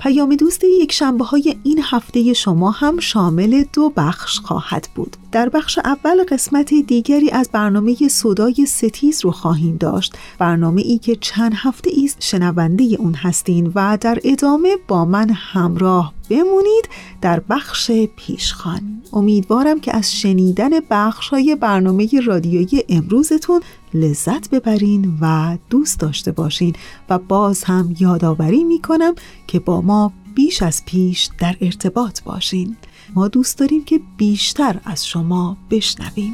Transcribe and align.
پیام 0.00 0.36
دوست 0.36 0.64
یک 0.64 0.92
شنبه 0.92 1.24
های 1.24 1.56
این 1.62 1.80
هفته 1.84 2.32
شما 2.32 2.70
هم 2.70 3.00
شامل 3.00 3.64
دو 3.72 3.92
بخش 3.96 4.38
خواهد 4.40 4.88
بود. 4.94 5.16
در 5.32 5.48
بخش 5.48 5.78
اول 5.78 6.24
قسمت 6.24 6.74
دیگری 6.74 7.30
از 7.30 7.50
برنامه 7.52 8.08
صدای 8.08 8.66
ستیز 8.66 9.24
رو 9.24 9.30
خواهیم 9.30 9.76
داشت. 9.76 10.14
برنامه 10.38 10.82
ای 10.82 10.98
که 10.98 11.16
چند 11.16 11.52
هفته 11.56 11.90
ایست 11.90 12.16
شنونده 12.20 12.84
اون 12.98 13.14
هستین 13.14 13.72
و 13.74 13.98
در 14.00 14.18
ادامه 14.24 14.76
با 14.88 15.04
من 15.04 15.30
همراه 15.30 16.14
بمونید 16.30 16.88
در 17.20 17.40
بخش 17.40 17.90
پیشخان. 18.16 19.02
امیدوارم 19.12 19.80
که 19.80 19.96
از 19.96 20.16
شنیدن 20.16 20.70
بخش 20.90 21.28
های 21.28 21.56
برنامه 21.56 22.08
رادیویی 22.26 22.84
امروزتون 22.88 23.60
لذت 23.94 24.50
ببرین 24.50 25.18
و 25.20 25.58
دوست 25.70 26.00
داشته 26.00 26.32
باشین. 26.32 26.76
و 27.08 27.18
باز 27.18 27.64
هم 27.64 27.94
یادآوری 28.00 28.64
می‌کنم 28.64 29.14
که 29.46 29.58
با 29.58 29.80
ما 29.80 30.12
بیش 30.34 30.62
از 30.62 30.84
پیش 30.84 31.28
در 31.38 31.56
ارتباط 31.60 32.22
باشین. 32.22 32.76
ما 33.14 33.28
دوست 33.28 33.58
داریم 33.58 33.84
که 33.84 34.00
بیشتر 34.16 34.80
از 34.84 35.06
شما 35.06 35.56
بشنویم. 35.70 36.32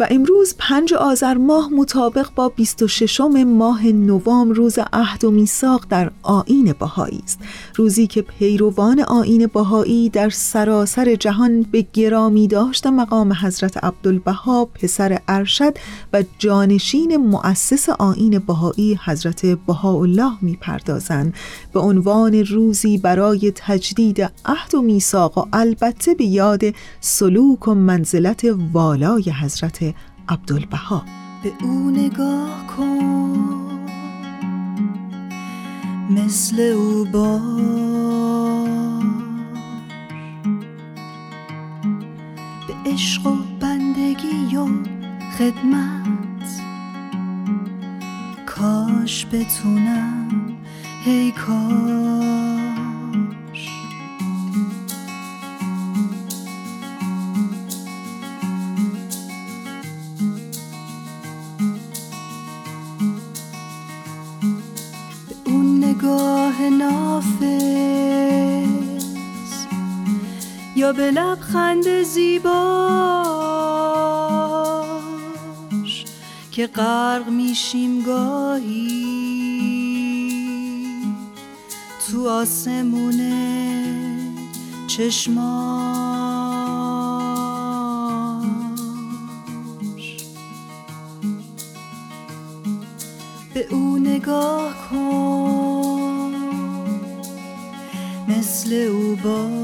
و 0.00 0.06
امروز 0.10 0.54
پنج 0.58 0.94
آذر 0.94 1.34
ماه 1.34 1.68
مطابق 1.68 2.28
با 2.34 2.48
26 2.48 3.20
ماه 3.20 3.86
نوام 3.86 4.50
روز 4.50 4.78
عهد 4.92 5.24
و 5.24 5.30
میثاق 5.30 5.86
در 5.90 6.10
آین 6.22 6.74
بهایی 6.78 7.20
است. 7.24 7.38
روزی 7.76 8.06
که 8.06 8.22
پیروان 8.22 9.00
آین 9.00 9.46
بهایی 9.46 10.08
در 10.08 10.30
سراسر 10.30 11.14
جهان 11.14 11.62
به 11.62 11.86
گرامی 11.92 12.48
داشت 12.48 12.86
مقام 12.86 13.32
حضرت 13.32 13.84
عبدالبها 13.84 14.64
پسر 14.64 15.20
ارشد 15.28 15.74
و 16.12 16.24
جانشین 16.38 17.16
مؤسس 17.16 17.88
آین 17.88 18.38
بهایی 18.38 18.98
حضرت 19.04 19.46
بهاءالله 19.46 20.32
می‌پردازند. 20.42 21.34
به 21.72 21.80
عنوان 21.80 22.34
روزی 22.34 22.98
برای 22.98 23.52
تجدید 23.54 24.30
عهد 24.44 24.74
و 24.74 24.82
میثاق 24.82 25.38
و 25.38 25.44
البته 25.52 26.14
به 26.14 26.24
یاد 26.24 26.62
سلوک 27.00 27.68
و 27.68 27.74
منزلت 27.74 28.46
والای 28.72 29.30
حضرت 29.42 29.89
عبدالبها. 30.30 31.04
به 31.42 31.52
او 31.62 31.90
نگاه 31.90 32.66
کن. 32.66 33.80
مثل 36.10 36.60
او 36.60 37.04
با 37.04 37.38
به 42.68 42.90
عشق 42.90 43.26
و 43.26 43.36
بندگی 43.60 44.56
و 44.56 44.68
خدمت. 45.38 46.60
کاش 48.46 49.26
بتونم. 49.26 50.28
هی 51.04 51.32
کاش. 51.32 52.39
یا 70.90 70.96
به 70.96 71.10
لبخند 71.10 72.02
زیباش 72.02 72.44
که 76.52 76.66
غرق 76.66 77.28
میشیم 77.28 78.02
گاهی 78.02 79.10
تو 82.10 82.28
آسمونه 82.28 83.70
چشماش. 84.86 85.40
به 93.54 93.66
او 93.70 93.98
نگاه 93.98 94.72
کن 94.90 96.34
مثل 98.28 98.72
او 98.72 99.16
باش. 99.16 99.59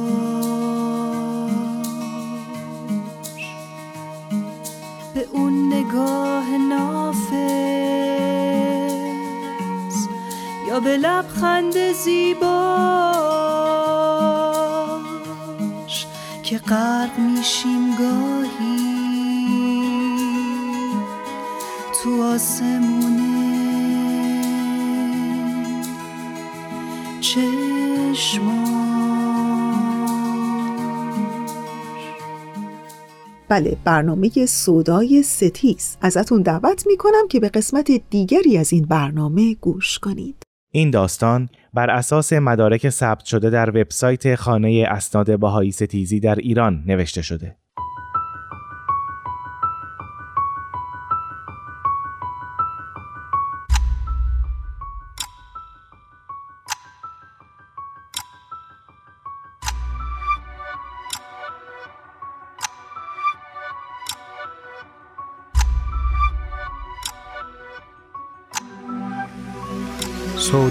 بله 33.48 33.76
برنامه 33.84 34.46
سودای 34.46 35.22
ستیز. 35.22 35.96
ازتون 36.00 36.42
دعوت 36.42 36.86
می‌کنم 36.86 37.28
که 37.30 37.40
به 37.40 37.48
قسمت 37.48 37.90
دیگری 38.10 38.58
از 38.58 38.72
این 38.72 38.84
برنامه 38.84 39.54
گوش 39.54 39.98
کنید. 39.98 40.42
این 40.72 40.90
داستان 40.90 41.48
بر 41.74 41.90
اساس 41.90 42.32
مدارک 42.32 42.88
ثبت 42.88 43.24
شده 43.24 43.50
در 43.50 43.70
وبسایت 43.70 44.34
خانه 44.34 44.86
اسناد 44.88 45.38
بهایی 45.40 45.72
ستیزی 45.72 46.20
در 46.20 46.34
ایران 46.34 46.84
نوشته 46.86 47.22
شده. 47.22 47.56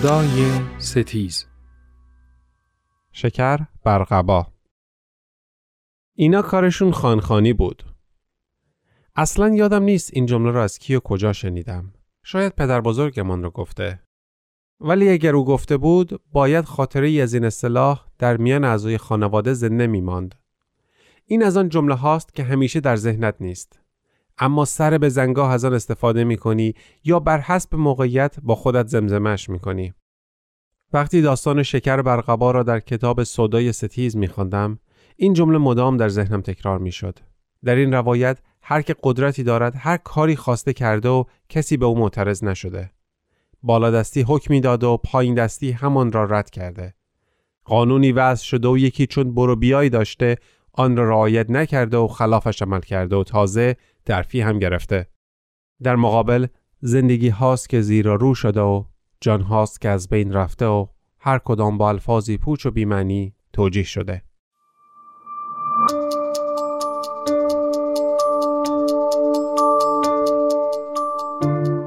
سودای 0.05 0.51
ستیز 0.77 1.45
شکر 3.11 3.59
برقبا 3.83 4.47
اینا 6.15 6.41
کارشون 6.41 6.91
خانخانی 6.91 7.53
بود. 7.53 7.83
اصلا 9.15 9.55
یادم 9.55 9.83
نیست 9.83 10.09
این 10.13 10.25
جمله 10.25 10.51
را 10.51 10.63
از 10.63 10.79
کی 10.79 10.95
و 10.95 10.99
کجا 10.99 11.33
شنیدم. 11.33 11.93
شاید 12.23 12.55
پدر 12.55 12.81
بزرگمان 12.81 13.43
رو 13.43 13.49
گفته. 13.49 13.99
ولی 14.79 15.09
اگر 15.09 15.35
او 15.35 15.45
گفته 15.45 15.77
بود 15.77 16.21
باید 16.31 16.65
خاطره 16.65 17.07
ای 17.07 17.21
از 17.21 17.33
این 17.33 17.45
اصطلاح 17.45 18.05
در 18.19 18.37
میان 18.37 18.63
اعضای 18.63 18.97
خانواده 18.97 19.53
زنده 19.53 19.87
می 19.87 20.01
ماند. 20.01 20.35
این 21.25 21.43
از 21.43 21.57
آن 21.57 21.69
جمله 21.69 21.95
هاست 21.95 22.33
که 22.33 22.43
همیشه 22.43 22.79
در 22.79 22.95
ذهنت 22.95 23.35
نیست. 23.39 23.79
اما 24.37 24.65
سر 24.65 24.97
به 24.97 25.09
زنگاه 25.09 25.51
از 25.51 25.65
آن 25.65 25.73
استفاده 25.73 26.23
می 26.23 26.37
کنی 26.37 26.73
یا 27.03 27.19
بر 27.19 27.39
حسب 27.39 27.75
موقعیت 27.75 28.35
با 28.43 28.55
خودت 28.55 28.87
زمزمش 28.87 29.49
می 29.49 29.59
کنی. 29.59 29.93
وقتی 30.93 31.21
داستان 31.21 31.63
شکر 31.63 32.01
برقبا 32.01 32.51
را 32.51 32.63
در 32.63 32.79
کتاب 32.79 33.23
صدای 33.23 33.71
ستیز 33.71 34.17
می 34.17 34.27
خواندم، 34.27 34.79
این 35.15 35.33
جمله 35.33 35.57
مدام 35.57 35.97
در 35.97 36.09
ذهنم 36.09 36.41
تکرار 36.41 36.79
می 36.79 36.91
شد. 36.91 37.19
در 37.63 37.75
این 37.75 37.93
روایت 37.93 38.37
هر 38.61 38.81
که 38.81 38.95
قدرتی 39.03 39.43
دارد 39.43 39.73
هر 39.77 39.97
کاری 39.97 40.35
خواسته 40.35 40.73
کرده 40.73 41.09
و 41.09 41.23
کسی 41.49 41.77
به 41.77 41.85
او 41.85 41.99
معترض 41.99 42.43
نشده. 42.43 42.91
بالادستی 43.63 44.21
حکمی 44.21 44.61
داده 44.61 44.87
و 44.87 44.97
پایین 44.97 45.35
دستی 45.35 45.71
همان 45.71 46.11
را 46.11 46.23
رد 46.23 46.49
کرده. 46.49 46.93
قانونی 47.65 48.11
وضع 48.11 48.43
شده 48.43 48.67
و 48.67 48.77
یکی 48.77 49.07
چون 49.07 49.33
برو 49.33 49.55
بیایی 49.55 49.89
داشته 49.89 50.37
آن 50.77 50.97
را 50.97 51.09
رعایت 51.09 51.49
نکرده 51.49 51.97
و 51.97 52.07
خلافش 52.07 52.61
عمل 52.61 52.79
کرده 52.79 53.15
و 53.15 53.23
تازه 53.23 53.75
درفی 54.05 54.41
هم 54.41 54.59
گرفته. 54.59 55.07
در 55.83 55.95
مقابل 55.95 56.47
زندگی 56.81 57.29
هاست 57.29 57.69
که 57.69 57.81
زیرا 57.81 58.15
رو 58.15 58.35
شده 58.35 58.61
و 58.61 58.83
جان 59.21 59.41
هاست 59.41 59.81
که 59.81 59.89
از 59.89 60.09
بین 60.09 60.33
رفته 60.33 60.65
و 60.65 60.87
هر 61.19 61.39
کدام 61.39 61.77
با 61.77 61.89
الفاظی 61.89 62.37
پوچ 62.37 62.65
و 62.65 62.71
بیمعنی 62.71 63.33
توجیه 63.53 63.83
شده. 63.83 64.21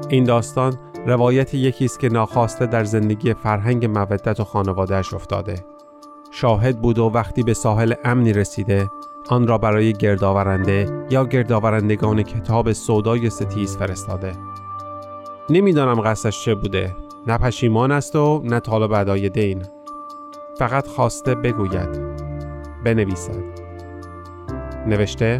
این 0.09 0.23
داستان 0.23 0.77
روایت 1.05 1.53
یکی 1.53 1.85
است 1.85 1.99
که 1.99 2.09
ناخواسته 2.09 2.65
در 2.65 2.83
زندگی 2.83 3.33
فرهنگ 3.33 3.85
مودت 3.85 4.39
و 4.39 4.43
خانوادهش 4.43 5.13
افتاده. 5.13 5.65
شاهد 6.31 6.81
بود 6.81 6.99
و 6.99 7.05
وقتی 7.09 7.43
به 7.43 7.53
ساحل 7.53 7.93
امنی 8.05 8.33
رسیده 8.33 8.89
آن 9.29 9.47
را 9.47 9.57
برای 9.57 9.93
گردآورنده 9.93 11.05
یا 11.09 11.25
گردآورندگان 11.25 12.23
کتاب 12.23 12.71
سودای 12.71 13.29
ستیز 13.29 13.77
فرستاده. 13.77 14.31
نمی‌دانم 15.49 16.01
قصدش 16.01 16.45
چه 16.45 16.55
بوده. 16.55 16.95
نه 17.27 17.37
پشیمان 17.37 17.91
است 17.91 18.15
و 18.15 18.41
نه 18.45 18.59
طالب 18.59 18.91
ادای 18.91 19.29
دین. 19.29 19.65
فقط 20.57 20.87
خواسته 20.87 21.35
بگوید. 21.35 22.01
بنویسد. 22.85 23.43
نوشته 24.87 25.39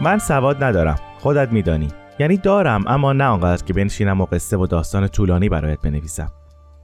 من 0.00 0.18
سواد 0.18 0.64
ندارم 0.64 0.98
خودت 1.20 1.52
میدانی 1.52 1.88
یعنی 2.20 2.36
دارم 2.36 2.84
اما 2.86 3.12
نه 3.12 3.24
آنقدر 3.24 3.64
که 3.64 3.72
بنشینم 3.72 4.20
و 4.20 4.24
قصه 4.24 4.56
و 4.56 4.66
داستان 4.66 5.08
طولانی 5.08 5.48
برایت 5.48 5.80
بنویسم. 5.80 6.28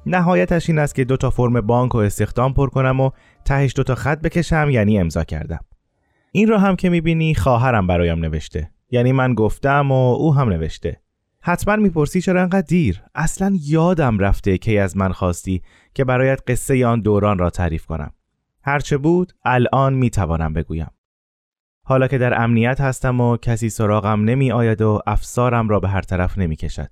نهایتش 0.06 0.70
این 0.70 0.78
است 0.78 0.94
که 0.94 1.04
دو 1.04 1.16
تا 1.16 1.30
فرم 1.30 1.60
بانک 1.60 1.94
و 1.94 1.98
استخدام 1.98 2.54
پر 2.54 2.68
کنم 2.68 3.00
و 3.00 3.10
تهش 3.44 3.72
دو 3.76 3.82
تا 3.82 3.94
خط 3.94 4.20
بکشم 4.20 4.68
یعنی 4.70 4.98
امضا 4.98 5.24
کردم. 5.24 5.60
این 6.32 6.48
را 6.48 6.58
هم 6.58 6.76
که 6.76 6.88
می‌بینی 6.88 7.34
خواهرم 7.34 7.86
برایم 7.86 8.18
نوشته. 8.18 8.70
یعنی 8.90 9.12
من 9.12 9.34
گفتم 9.34 9.92
و 9.92 10.14
او 10.14 10.34
هم 10.34 10.48
نوشته. 10.48 11.00
حتما 11.40 11.76
می‌پرسی 11.76 12.20
چرا 12.20 12.42
انقدر 12.42 12.66
دیر؟ 12.68 13.02
اصلا 13.14 13.58
یادم 13.60 14.18
رفته 14.18 14.58
کی 14.58 14.78
از 14.78 14.96
من 14.96 15.12
خواستی 15.12 15.62
که 15.94 16.04
برایت 16.04 16.40
قصه 16.46 16.86
آن 16.86 17.00
دوران 17.00 17.38
را 17.38 17.50
تعریف 17.50 17.86
کنم. 17.86 18.12
هرچه 18.62 18.96
بود 18.96 19.32
الان 19.44 19.94
می‌توانم 19.94 20.52
بگویم. 20.52 20.90
حالا 21.88 22.08
که 22.08 22.18
در 22.18 22.42
امنیت 22.42 22.80
هستم 22.80 23.20
و 23.20 23.36
کسی 23.36 23.70
سراغم 23.70 24.24
نمی 24.24 24.52
آید 24.52 24.82
و 24.82 25.00
افسارم 25.06 25.68
را 25.68 25.80
به 25.80 25.88
هر 25.88 26.00
طرف 26.00 26.38
نمی 26.38 26.56
کشد. 26.56 26.88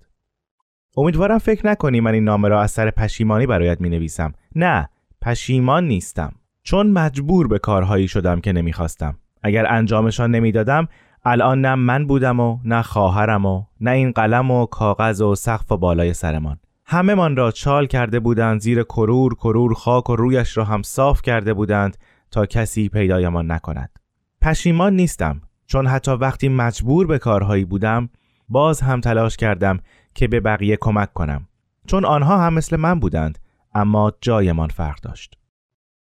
امیدوارم 0.96 1.38
فکر 1.38 1.67
نکنی 1.67 2.00
من 2.00 2.14
این 2.14 2.25
نامه 2.25 2.49
را 2.49 2.62
از 2.62 2.70
سر 2.70 2.91
پشیمانی 2.91 3.46
برایت 3.46 3.81
می 3.81 3.88
نویسم. 3.91 4.32
نه، 4.55 4.88
پشیمان 5.23 5.87
نیستم. 5.87 6.32
چون 6.62 6.91
مجبور 6.91 7.49
به 7.49 7.58
کارهایی 7.58 8.08
شدم 8.08 8.41
که 8.41 8.52
نمی‌خواستم. 8.52 9.17
اگر 9.43 9.67
انجامشان 9.73 10.31
نمی‌دادم 10.31 10.88
الان 11.25 11.61
نه 11.61 11.75
من 11.75 12.06
بودم 12.06 12.40
و 12.40 12.58
نه 12.64 12.82
خواهرم 12.82 13.47
و 13.47 13.64
نه 13.81 13.90
این 13.90 14.11
قلم 14.11 14.50
و 14.50 14.67
کاغذ 14.67 15.20
و 15.20 15.35
سقف 15.35 15.73
و 15.73 15.76
بالای 15.76 16.12
سرمان. 16.12 16.58
همه 16.87 17.14
من 17.14 17.37
را 17.37 17.50
چال 17.50 17.87
کرده 17.87 18.20
بودند 18.20 18.61
زیر 18.61 18.82
کرور 18.82 19.35
کرور 19.35 19.75
خاک 19.75 20.11
و 20.11 20.17
رویش 20.17 20.56
را 20.56 20.64
هم 20.64 20.82
صاف 20.82 21.23
کرده 21.23 21.55
بودند 21.55 21.97
تا 22.31 22.47
کسی 22.47 22.88
پیدایمان 22.88 23.52
نکند. 23.52 24.03
پشیمان 24.44 24.96
نیستم 24.96 25.41
چون 25.67 25.87
حتی 25.87 26.11
وقتی 26.11 26.49
مجبور 26.49 27.06
به 27.06 27.19
کارهایی 27.19 27.64
بودم 27.64 28.08
باز 28.49 28.81
هم 28.81 29.00
تلاش 29.00 29.37
کردم 29.37 29.81
که 30.14 30.29
به 30.29 30.41
بقیه 30.41 30.76
کمک 30.81 31.12
کنم. 31.12 31.49
چون 31.87 32.05
آنها 32.05 32.38
هم 32.38 32.55
مثل 32.55 32.76
من 32.76 33.00
بودند 33.00 33.38
اما 33.75 34.12
جایمان 34.20 34.69
فرق 34.69 35.00
داشت. 35.00 35.38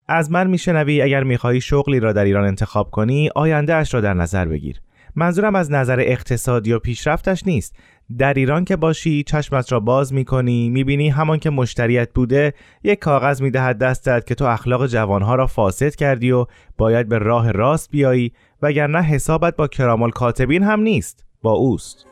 از 0.07 0.31
من 0.31 0.47
میشنوی 0.47 1.01
اگر 1.01 1.23
می‌خواهی 1.23 1.61
شغلی 1.61 1.99
را 1.99 2.13
در 2.13 2.25
ایران 2.25 2.45
انتخاب 2.45 2.91
کنی 2.91 3.29
آینده 3.35 3.75
اش 3.75 3.93
را 3.93 4.01
در 4.01 4.13
نظر 4.13 4.45
بگیر. 4.45 4.81
منظورم 5.19 5.55
از 5.55 5.71
نظر 5.71 5.99
اقتصادی 5.99 6.73
و 6.73 6.79
پیشرفتش 6.79 7.43
نیست. 7.45 7.75
در 8.17 8.33
ایران 8.33 8.65
که 8.65 8.75
باشی 8.75 9.23
چشمت 9.23 9.71
را 9.71 9.79
باز 9.79 10.13
می‌کنی 10.13 10.69
می‌بینی 10.69 11.09
همان 11.09 11.39
که 11.39 11.49
مشتریت 11.49 12.13
بوده 12.13 12.53
یک 12.83 12.99
کاغذ 12.99 13.41
می‌دهد 13.41 13.77
دستت 13.77 14.27
که 14.27 14.35
تو 14.35 14.45
اخلاق 14.45 14.87
جوانها 14.87 15.35
را 15.35 15.47
فاسد 15.47 15.95
کردی 15.95 16.31
و 16.31 16.45
باید 16.77 17.09
به 17.09 17.17
راه 17.17 17.51
راست 17.51 17.91
بیایی 17.91 18.31
وگرنه 18.61 19.01
حسابت 19.01 19.55
با 19.55 19.67
کرامال 19.67 20.11
کاتبین 20.11 20.63
هم 20.63 20.79
نیست. 20.79 21.25
با 21.41 21.51
اوست. 21.51 22.05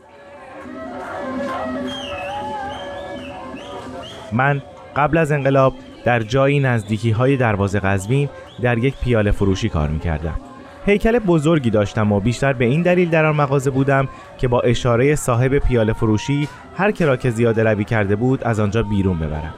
من 4.31 4.62
قبل 4.96 5.18
از 5.18 5.31
انقلاب 5.31 5.74
در 6.06 6.19
جایی 6.19 6.60
نزدیکی 6.60 7.12
های 7.12 7.38
دروازه 7.38 7.80
قزوین 7.80 8.30
در 8.62 8.78
یک 8.78 8.96
پیاله 9.04 9.31
فروشی 9.31 9.69
کار 9.69 9.90
می‌کردم. 9.90 10.40
هیکل 10.85 11.19
بزرگی 11.19 11.69
داشتم 11.69 12.11
و 12.11 12.19
بیشتر 12.19 12.53
به 12.53 12.65
این 12.65 12.81
دلیل 12.81 13.09
در 13.09 13.25
آن 13.25 13.35
مغازه 13.35 13.71
بودم 13.71 14.07
که 14.37 14.47
با 14.47 14.61
اشاره 14.61 15.15
صاحب 15.15 15.57
پیاله 15.57 15.93
فروشی 15.93 16.47
هر 16.77 16.91
کرا 16.91 17.17
که 17.17 17.29
زیاده 17.29 17.63
روی 17.63 17.83
کرده 17.83 18.15
بود 18.15 18.43
از 18.43 18.59
آنجا 18.59 18.83
بیرون 18.83 19.19
ببرم. 19.19 19.54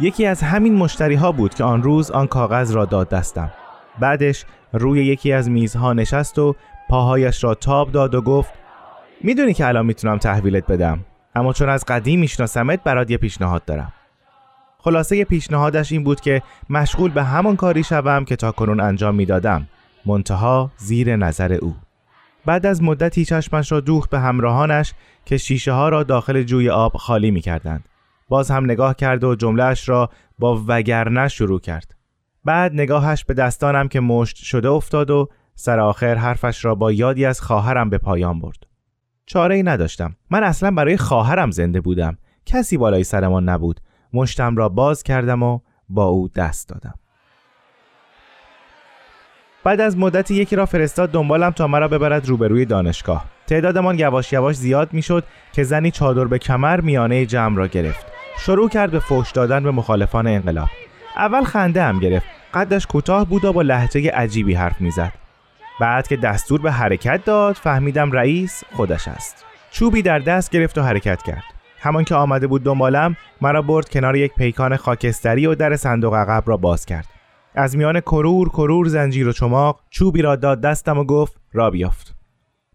یکی 0.00 0.26
از 0.26 0.42
همین 0.42 0.76
مشتری 0.76 1.14
ها 1.14 1.32
بود 1.32 1.54
که 1.54 1.64
آن 1.64 1.82
روز 1.82 2.10
آن 2.10 2.26
کاغذ 2.26 2.72
را 2.72 2.84
داد 2.84 3.08
دستم. 3.08 3.50
بعدش 3.98 4.44
روی 4.72 5.04
یکی 5.04 5.32
از 5.32 5.50
میزها 5.50 5.92
نشست 5.92 6.38
و 6.38 6.54
پاهایش 6.88 7.44
را 7.44 7.54
تاب 7.54 7.92
داد 7.92 8.14
و 8.14 8.22
گفت 8.22 8.52
می‌دونی 9.20 9.54
که 9.54 9.66
الان 9.66 9.86
می‌تونم 9.86 10.18
تحویلت 10.18 10.66
بدم 10.66 10.98
اما 11.34 11.52
چون 11.52 11.68
از 11.68 11.84
قدیم 11.84 12.20
میشناسمت 12.20 12.82
برات 12.84 13.10
یه 13.10 13.16
پیشنهاد 13.16 13.64
دارم. 13.64 13.92
خلاصه 14.78 15.24
پیشنهادش 15.24 15.92
این 15.92 16.04
بود 16.04 16.20
که 16.20 16.42
مشغول 16.70 17.10
به 17.10 17.22
همان 17.24 17.56
کاری 17.56 17.84
شوم 17.84 18.24
که 18.24 18.36
تا 18.36 18.52
کنون 18.52 18.80
انجام 18.80 19.14
می‌دادم. 19.14 19.66
منتها 20.06 20.72
زیر 20.76 21.16
نظر 21.16 21.52
او 21.52 21.76
بعد 22.46 22.66
از 22.66 22.82
مدتی 22.82 23.24
چشمش 23.24 23.72
را 23.72 23.80
دوخت 23.80 24.10
به 24.10 24.20
همراهانش 24.20 24.94
که 25.24 25.36
شیشه 25.36 25.72
ها 25.72 25.88
را 25.88 26.02
داخل 26.02 26.42
جوی 26.42 26.70
آب 26.70 26.96
خالی 26.96 27.30
می 27.30 27.40
کردند. 27.40 27.84
باز 28.28 28.50
هم 28.50 28.64
نگاه 28.64 28.94
کرد 28.94 29.24
و 29.24 29.34
جملهش 29.34 29.88
را 29.88 30.10
با 30.38 30.64
وگرنه 30.66 31.28
شروع 31.28 31.60
کرد. 31.60 31.94
بعد 32.44 32.72
نگاهش 32.74 33.24
به 33.24 33.34
دستانم 33.34 33.88
که 33.88 34.00
مشت 34.00 34.36
شده 34.36 34.68
افتاد 34.68 35.10
و 35.10 35.28
سر 35.54 35.80
آخر 35.80 36.14
حرفش 36.14 36.64
را 36.64 36.74
با 36.74 36.92
یادی 36.92 37.24
از 37.24 37.40
خواهرم 37.40 37.90
به 37.90 37.98
پایان 37.98 38.40
برد. 38.40 38.66
چاره 39.26 39.54
ای 39.54 39.62
نداشتم. 39.62 40.16
من 40.30 40.44
اصلا 40.44 40.70
برای 40.70 40.96
خواهرم 40.96 41.50
زنده 41.50 41.80
بودم. 41.80 42.18
کسی 42.46 42.76
بالای 42.76 43.04
سرمان 43.04 43.48
نبود. 43.48 43.80
مشتم 44.12 44.56
را 44.56 44.68
باز 44.68 45.02
کردم 45.02 45.42
و 45.42 45.60
با 45.88 46.04
او 46.04 46.28
دست 46.28 46.68
دادم. 46.68 46.94
بعد 49.64 49.80
از 49.80 49.98
مدتی 49.98 50.34
یکی 50.34 50.56
را 50.56 50.66
فرستاد 50.66 51.10
دنبالم 51.10 51.50
تا 51.50 51.66
مرا 51.66 51.88
ببرد 51.88 52.28
روبروی 52.28 52.64
دانشگاه. 52.64 53.24
تعدادمان 53.46 53.98
یواش 53.98 54.32
یواش 54.32 54.56
زیاد 54.56 54.92
می‌شد 54.92 55.24
که 55.52 55.62
زنی 55.62 55.90
چادر 55.90 56.24
به 56.24 56.38
کمر 56.38 56.80
میانه 56.80 57.26
جمع 57.26 57.56
را 57.56 57.66
گرفت. 57.66 58.06
شروع 58.38 58.68
کرد 58.68 58.90
به 58.90 58.98
فوش 58.98 59.30
دادن 59.30 59.62
به 59.62 59.70
مخالفان 59.70 60.26
انقلاب. 60.26 60.68
اول 61.16 61.44
خنده 61.44 61.82
هم 61.82 61.98
گرفت. 61.98 62.26
قدش 62.54 62.86
کوتاه 62.86 63.26
بود 63.26 63.44
و 63.44 63.52
با 63.52 63.62
لحجه 63.62 64.10
عجیبی 64.10 64.54
حرف 64.54 64.80
می‌زد. 64.80 65.12
بعد 65.80 66.08
که 66.08 66.16
دستور 66.16 66.60
به 66.60 66.72
حرکت 66.72 67.24
داد 67.24 67.54
فهمیدم 67.54 68.12
رئیس 68.12 68.62
خودش 68.72 69.08
است. 69.08 69.44
چوبی 69.70 70.02
در 70.02 70.18
دست 70.18 70.50
گرفت 70.50 70.78
و 70.78 70.82
حرکت 70.82 71.22
کرد. 71.22 71.44
همان 71.80 72.04
که 72.04 72.14
آمده 72.14 72.46
بود 72.46 72.64
دنبالم 72.64 73.16
مرا 73.40 73.62
برد 73.62 73.88
کنار 73.88 74.16
یک 74.16 74.34
پیکان 74.34 74.76
خاکستری 74.76 75.46
و 75.46 75.54
در 75.54 75.76
صندوق 75.76 76.14
عقب 76.14 76.42
را 76.46 76.56
باز 76.56 76.86
کرد. 76.86 77.06
از 77.54 77.76
میان 77.76 78.00
کرور 78.00 78.48
کرور 78.48 78.88
زنجیر 78.88 79.28
و 79.28 79.32
چماق 79.32 79.80
چوبی 79.90 80.22
را 80.22 80.36
داد 80.36 80.60
دستم 80.60 80.98
و 80.98 81.04
گفت 81.04 81.40
را 81.52 81.70
بیافت. 81.70 82.14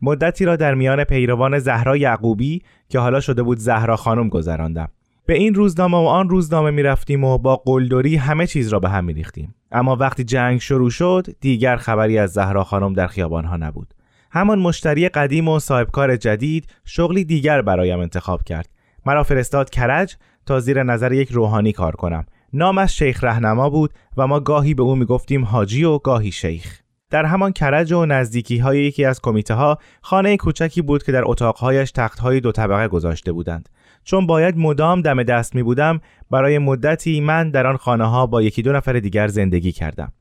مدتی 0.01 0.45
را 0.45 0.55
در 0.55 0.73
میان 0.73 1.03
پیروان 1.03 1.59
زهرا 1.59 1.97
یعقوبی 1.97 2.61
که 2.89 2.99
حالا 2.99 3.19
شده 3.19 3.43
بود 3.43 3.57
زهرا 3.57 3.95
خانم 3.95 4.29
گذراندم. 4.29 4.87
به 5.25 5.33
این 5.33 5.53
روزنامه 5.53 5.97
و 5.97 6.01
آن 6.01 6.29
روزنامه 6.29 6.71
می 6.71 6.83
رفتیم 6.83 7.23
و 7.23 7.37
با 7.37 7.55
قلدری 7.55 8.15
همه 8.15 8.47
چیز 8.47 8.69
را 8.69 8.79
به 8.79 8.89
هم 8.89 9.05
می 9.05 9.13
ریختیم. 9.13 9.55
اما 9.71 9.95
وقتی 9.95 10.23
جنگ 10.23 10.59
شروع 10.59 10.89
شد 10.89 11.27
دیگر 11.41 11.75
خبری 11.75 12.17
از 12.17 12.31
زهرا 12.31 12.63
خانم 12.63 12.93
در 12.93 13.07
خیابانها 13.07 13.57
نبود. 13.57 13.93
همان 14.31 14.59
مشتری 14.59 15.09
قدیم 15.09 15.47
و 15.47 15.59
صاحبکار 15.59 16.15
جدید 16.15 16.67
شغلی 16.85 17.23
دیگر 17.23 17.61
برایم 17.61 17.99
انتخاب 17.99 18.43
کرد. 18.43 18.69
مرا 19.05 19.23
فرستاد 19.23 19.69
کرج 19.69 20.15
تا 20.45 20.59
زیر 20.59 20.83
نظر 20.83 21.13
یک 21.13 21.31
روحانی 21.31 21.71
کار 21.71 21.95
کنم. 21.95 22.25
نامش 22.55 22.99
شیخ 22.99 23.23
رهنما 23.23 23.69
بود 23.69 23.93
و 24.17 24.27
ما 24.27 24.39
گاهی 24.39 24.73
به 24.73 24.83
او 24.83 24.95
می‌گفتیم 24.95 25.45
حاجی 25.45 25.83
و 25.83 25.97
گاهی 25.97 26.31
شیخ. 26.31 26.81
در 27.09 27.25
همان 27.25 27.51
کرج 27.51 27.91
و 27.91 28.05
نزدیکی 28.05 28.57
های 28.57 28.83
یکی 28.83 29.05
از 29.05 29.21
کمیته 29.21 29.53
ها 29.53 29.77
خانه 30.01 30.37
کوچکی 30.37 30.81
بود 30.81 31.03
که 31.03 31.11
در 31.11 31.21
اتاقهایش 31.25 31.91
تخت 31.91 32.19
های 32.19 32.39
دو 32.39 32.51
طبقه 32.51 32.87
گذاشته 32.87 33.31
بودند. 33.31 33.69
چون 34.03 34.27
باید 34.27 34.57
مدام 34.57 35.01
دم 35.01 35.23
دست 35.23 35.55
می 35.55 35.63
بودم 35.63 35.99
برای 36.31 36.57
مدتی 36.57 37.21
من 37.21 37.51
در 37.51 37.67
آن 37.67 37.77
خانه 37.77 38.05
ها 38.05 38.25
با 38.25 38.41
یکی 38.41 38.61
دو 38.61 38.71
نفر 38.71 38.93
دیگر 38.93 39.27
زندگی 39.27 39.71
کردم. 39.71 40.11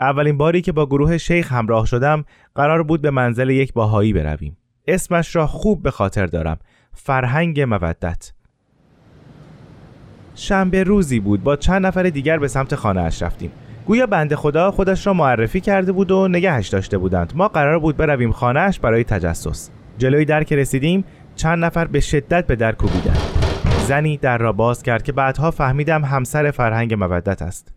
اولین 0.00 0.38
باری 0.38 0.60
که 0.60 0.72
با 0.72 0.86
گروه 0.86 1.18
شیخ 1.18 1.52
همراه 1.52 1.86
شدم 1.86 2.24
قرار 2.54 2.82
بود 2.82 3.02
به 3.02 3.10
منزل 3.10 3.50
یک 3.50 3.72
باهایی 3.72 4.12
برویم. 4.12 4.56
اسمش 4.86 5.36
را 5.36 5.46
خوب 5.46 5.82
به 5.82 5.90
خاطر 5.90 6.26
دارم 6.26 6.58
فرهنگ 6.92 7.60
مودت. 7.60 8.32
شنبه 10.34 10.82
روزی 10.82 11.20
بود. 11.20 11.42
با 11.42 11.56
چند 11.56 11.86
نفر 11.86 12.02
دیگر 12.02 12.38
به 12.38 12.48
سمت 12.48 12.74
خانه 12.74 13.00
اش 13.00 13.22
رفتیم. 13.22 13.50
گویا 13.86 14.06
بنده 14.06 14.36
خدا 14.36 14.70
خودش 14.70 15.06
را 15.06 15.12
معرفی 15.12 15.60
کرده 15.60 15.92
بود 15.92 16.10
و 16.10 16.28
نگهش 16.28 16.68
داشته 16.68 16.98
بودند. 16.98 17.32
ما 17.36 17.48
قرار 17.48 17.78
بود 17.78 17.96
برویم 17.96 18.32
خانهاش 18.32 18.80
برای 18.80 19.04
تجسس. 19.04 19.70
جلوی 19.98 20.24
در 20.24 20.44
که 20.44 20.56
رسیدیم 20.56 21.04
چند 21.36 21.64
نفر 21.64 21.84
به 21.84 22.00
شدت 22.00 22.46
به 22.46 22.56
در 22.56 22.72
کوبیدند. 22.72 23.18
زنی 23.86 24.16
در 24.16 24.38
را 24.38 24.52
باز 24.52 24.82
کرد 24.82 25.02
که 25.02 25.12
بعدها 25.12 25.50
فهمیدم 25.50 26.04
همسر 26.04 26.50
فرهنگ 26.50 26.94
مودت 26.94 27.42
است. 27.42 27.74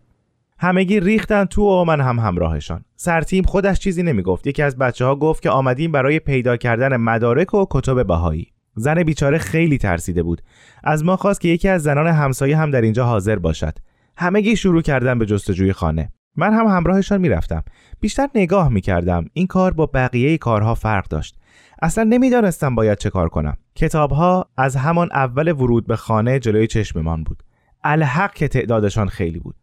همگی 0.58 1.00
ریختن 1.00 1.44
تو 1.44 1.62
و 1.62 1.84
من 1.84 2.00
هم 2.00 2.18
همراهشان. 2.18 2.84
سرتیم 2.96 3.44
خودش 3.44 3.78
چیزی 3.78 4.02
نمی‌گفت. 4.02 4.46
یکی 4.46 4.62
از 4.62 4.78
بچه 4.78 5.04
ها 5.04 5.16
گفت 5.16 5.42
که 5.42 5.50
آمدیم 5.50 5.92
برای 5.92 6.18
پیدا 6.18 6.56
کردن 6.56 6.96
مدارک 6.96 7.54
و 7.54 7.66
کتب 7.70 8.06
بهایی. 8.06 8.52
زن 8.74 9.02
بیچاره 9.02 9.38
خیلی 9.38 9.78
ترسیده 9.78 10.22
بود. 10.22 10.42
از 10.84 11.04
ما 11.04 11.16
خواست 11.16 11.40
که 11.40 11.48
یکی 11.48 11.68
از 11.68 11.82
زنان 11.82 12.06
همسایه 12.06 12.56
هم 12.56 12.70
در 12.70 12.80
اینجا 12.80 13.06
حاضر 13.06 13.36
باشد. 13.36 13.78
همگی 14.16 14.56
شروع 14.56 14.82
کردن 14.82 15.18
به 15.18 15.26
جستجوی 15.26 15.72
خانه. 15.72 16.12
من 16.36 16.54
هم 16.54 16.66
همراهشان 16.66 17.20
می‌رفتم. 17.20 17.62
بیشتر 18.00 18.28
نگاه 18.34 18.68
می‌کردم. 18.68 19.26
این 19.32 19.46
کار 19.46 19.72
با 19.72 19.86
بقیه 19.86 20.38
کارها 20.38 20.74
فرق 20.74 21.08
داشت. 21.08 21.36
اصلا 21.82 22.04
نمی‌دانستم 22.04 22.74
باید 22.74 22.98
چه 22.98 23.10
کار 23.10 23.28
کنم. 23.28 23.56
کتابها 23.74 24.50
از 24.56 24.76
همان 24.76 25.08
اول 25.12 25.52
ورود 25.52 25.86
به 25.86 25.96
خانه 25.96 26.38
جلوی 26.38 26.66
چشممان 26.66 27.24
بود. 27.24 27.42
الحق 27.84 28.34
که 28.34 28.48
تعدادشان 28.48 29.08
خیلی 29.08 29.38
بود. 29.38 29.54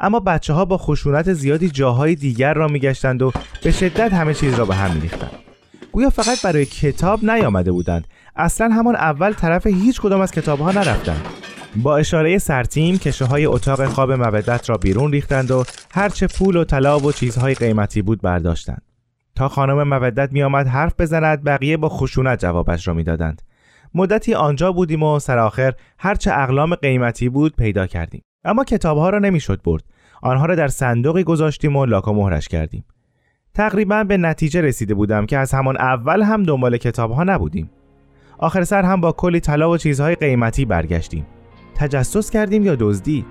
اما 0.00 0.20
بچه 0.20 0.52
ها 0.52 0.64
با 0.64 0.78
خشونت 0.78 1.32
زیادی 1.32 1.70
جاهای 1.70 2.14
دیگر 2.14 2.54
را 2.54 2.68
میگشتند 2.68 3.22
و 3.22 3.32
به 3.64 3.70
شدت 3.70 4.12
همه 4.12 4.34
چیز 4.34 4.54
را 4.54 4.64
به 4.64 4.74
هم 4.74 4.94
میریختند. 4.94 5.30
گویا 5.92 6.10
فقط 6.10 6.42
برای 6.42 6.64
کتاب 6.64 7.24
نیامده 7.24 7.72
بودند. 7.72 8.06
اصلا 8.36 8.68
همان 8.68 8.96
اول 8.96 9.32
طرف 9.32 9.66
هیچ 9.66 10.00
کدام 10.00 10.20
از 10.20 10.32
کتاب 10.32 10.58
ها 10.58 10.72
نرفتند 10.72 11.26
با 11.76 11.96
اشاره 11.96 12.38
سرتیم 12.38 12.98
کشه 12.98 13.24
های 13.24 13.46
اتاق 13.46 13.84
خواب 13.84 14.12
مودت 14.12 14.70
را 14.70 14.76
بیرون 14.76 15.12
ریختند 15.12 15.50
و 15.50 15.64
هرچه 15.90 16.26
پول 16.26 16.56
و 16.56 16.64
طلا 16.64 16.98
و 16.98 17.12
چیزهای 17.12 17.54
قیمتی 17.54 18.02
بود 18.02 18.22
برداشتند. 18.22 18.82
تا 19.34 19.48
خانم 19.48 19.88
مودت 19.88 20.32
می 20.32 20.42
آمد 20.42 20.66
حرف 20.66 20.94
بزند 20.98 21.44
بقیه 21.44 21.76
با 21.76 21.88
خشونت 21.88 22.38
جوابش 22.38 22.88
را 22.88 22.94
می‌دادند. 22.94 23.42
مدتی 23.94 24.34
آنجا 24.34 24.72
بودیم 24.72 25.02
و 25.02 25.18
سرآخر 25.18 25.72
هرچه 25.98 26.32
اقلام 26.32 26.74
قیمتی 26.74 27.28
بود 27.28 27.56
پیدا 27.56 27.86
کردیم. 27.86 28.22
اما 28.44 28.64
کتابها 28.64 29.10
را 29.10 29.18
نمی‌شد 29.18 29.62
برد. 29.62 29.84
آنها 30.22 30.46
را 30.46 30.54
در 30.54 30.68
صندوقی 30.68 31.24
گذاشتیم 31.24 31.76
و 31.76 31.86
لاک 31.86 32.08
مهرش 32.08 32.48
کردیم. 32.48 32.84
تقریبا 33.54 34.04
به 34.04 34.16
نتیجه 34.16 34.60
رسیده 34.60 34.94
بودم 34.94 35.26
که 35.26 35.38
از 35.38 35.54
همان 35.54 35.76
اول 35.76 36.22
هم 36.22 36.42
دنبال 36.42 36.76
کتابها 36.76 37.24
نبودیم. 37.24 37.70
آخر 38.38 38.64
سر 38.64 38.82
هم 38.82 39.00
با 39.00 39.12
کلی 39.12 39.40
طلا 39.40 39.70
و 39.70 39.76
چیزهای 39.76 40.14
قیمتی 40.14 40.64
برگشتیم. 40.64 41.26
تجسس 41.74 42.30
کردیم 42.30 42.64
یا 42.64 42.76
دزدی؟ 42.80 43.24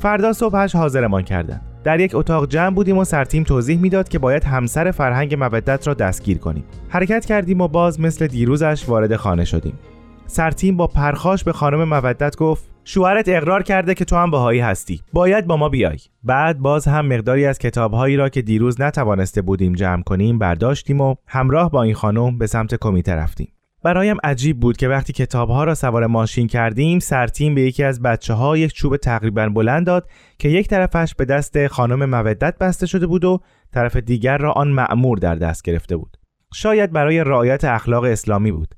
فردا 0.00 0.32
صبحش 0.32 0.74
حاضرمان 0.74 1.22
کردند 1.22 1.60
در 1.84 2.00
یک 2.00 2.14
اتاق 2.14 2.48
جمع 2.48 2.74
بودیم 2.74 2.98
و 2.98 3.04
سرتیم 3.04 3.42
توضیح 3.42 3.78
می‌داد 3.80 4.08
که 4.08 4.18
باید 4.18 4.44
همسر 4.44 4.90
فرهنگ 4.90 5.34
مودت 5.34 5.88
را 5.88 5.94
دستگیر 5.94 6.38
کنیم. 6.38 6.64
حرکت 6.88 7.24
کردیم 7.24 7.60
و 7.60 7.68
باز 7.68 8.00
مثل 8.00 8.26
دیروزش 8.26 8.88
وارد 8.88 9.16
خانه 9.16 9.44
شدیم. 9.44 9.78
سرتیم 10.26 10.76
با 10.76 10.86
پرخاش 10.86 11.44
به 11.44 11.52
خانم 11.52 11.84
مودت 11.84 12.36
گفت 12.36 12.70
شوهرت 12.84 13.28
اقرار 13.28 13.62
کرده 13.62 13.94
که 13.94 14.04
تو 14.04 14.16
هم 14.16 14.30
بهایی 14.30 14.60
هستی. 14.60 15.00
باید 15.12 15.46
با 15.46 15.56
ما 15.56 15.68
بیای. 15.68 15.98
بعد 16.22 16.58
باز 16.58 16.88
هم 16.88 17.06
مقداری 17.06 17.46
از 17.46 17.58
کتابهایی 17.58 18.16
را 18.16 18.28
که 18.28 18.42
دیروز 18.42 18.80
نتوانسته 18.80 19.42
بودیم 19.42 19.72
جمع 19.72 20.02
کنیم 20.02 20.38
برداشتیم 20.38 21.00
و 21.00 21.14
همراه 21.26 21.70
با 21.70 21.82
این 21.82 21.94
خانم 21.94 22.38
به 22.38 22.46
سمت 22.46 22.74
کمیته 22.74 23.12
رفتیم. 23.12 23.52
برایم 23.82 24.16
عجیب 24.24 24.60
بود 24.60 24.76
که 24.76 24.88
وقتی 24.88 25.12
کتابها 25.12 25.64
را 25.64 25.74
سوار 25.74 26.06
ماشین 26.06 26.46
کردیم 26.46 26.98
سرتیم 26.98 27.54
به 27.54 27.62
یکی 27.62 27.84
از 27.84 28.02
بچه 28.02 28.34
ها 28.34 28.56
یک 28.56 28.72
چوب 28.72 28.96
تقریبا 28.96 29.48
بلند 29.48 29.86
داد 29.86 30.08
که 30.38 30.48
یک 30.48 30.68
طرفش 30.68 31.14
به 31.14 31.24
دست 31.24 31.66
خانم 31.66 32.04
مودت 32.04 32.58
بسته 32.58 32.86
شده 32.86 33.06
بود 33.06 33.24
و 33.24 33.40
طرف 33.74 33.96
دیگر 33.96 34.38
را 34.38 34.52
آن 34.52 34.68
معمور 34.68 35.18
در 35.18 35.34
دست 35.34 35.62
گرفته 35.62 35.96
بود. 35.96 36.16
شاید 36.54 36.92
برای 36.92 37.24
رعایت 37.24 37.64
اخلاق 37.64 38.04
اسلامی 38.04 38.52
بود. 38.52 38.74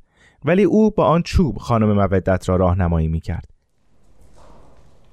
ولی 0.49 0.65
او 0.65 0.91
با 0.91 1.07
آن 1.07 1.23
چوب 1.23 1.59
خانم 1.59 1.93
مودت 1.93 2.49
را 2.49 2.57
راهنمایی 2.57 3.09
می 3.09 3.21
کرد. 3.21 3.49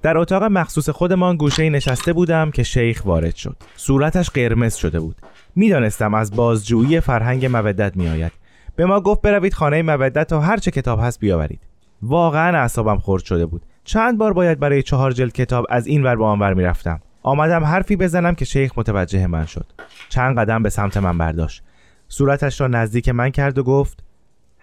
در 0.02 0.18
اتاق 0.18 0.44
مخصوص 0.44 0.90
خودمان 0.90 1.38
گوشه 1.38 1.70
نشسته 1.70 2.14
بودم 2.14 2.52
که 2.52 2.64
شیخ 2.64 3.02
وارد 3.06 3.36
شد. 3.36 3.56
صورتش 3.76 4.30
قرمز 4.30 4.76
شده 4.76 5.00
بود. 5.00 5.16
می‌دانستم 5.56 6.14
از 6.14 6.36
بازجویی 6.36 7.00
فرهنگ 7.00 7.46
مودت 7.46 7.98
میآید. 7.98 8.32
به 8.76 8.86
ما 8.86 9.02
گفت 9.02 9.22
بروید 9.22 9.54
خانه 9.54 9.82
مودت 9.82 10.28
تا 10.28 10.42
هر 10.42 10.58
چه 10.58 10.72
کتاب 10.72 11.00
هست 11.02 11.20
بیاورید. 11.20 11.60
واقعا 12.02 12.58
اعصابم 12.58 12.98
خرد 12.98 13.24
شده 13.24 13.46
بود. 13.46 13.62
چند 13.84 14.18
بار 14.18 14.34
باید 14.34 14.60
برای 14.60 14.84
چهار 14.84 15.12
جلد 15.12 15.34
کتاب 15.34 15.66
از 15.70 15.88
این 15.88 16.04
ور 16.04 16.16
به 16.16 16.26
آن 16.26 16.40
ور 16.40 16.54
می‌رفتم. 16.54 17.02
آمدم 17.24 17.64
حرفی 17.64 17.96
بزنم 17.96 18.36
که 18.36 18.46
شیخ 18.46 18.72
متوجه 18.78 19.28
من 19.28 19.46
شد. 19.46 19.66
چند 20.10 20.40
قدم 20.40 20.64
به 20.64 20.70
سمت 20.70 20.98
من 20.98 21.18
برداشت. 21.18 21.64
صورتش 22.08 22.62
را 22.62 22.68
نزدیک 22.68 23.10
من 23.10 23.30
کرد 23.30 23.58
و 23.58 23.64
گفت 23.64 24.05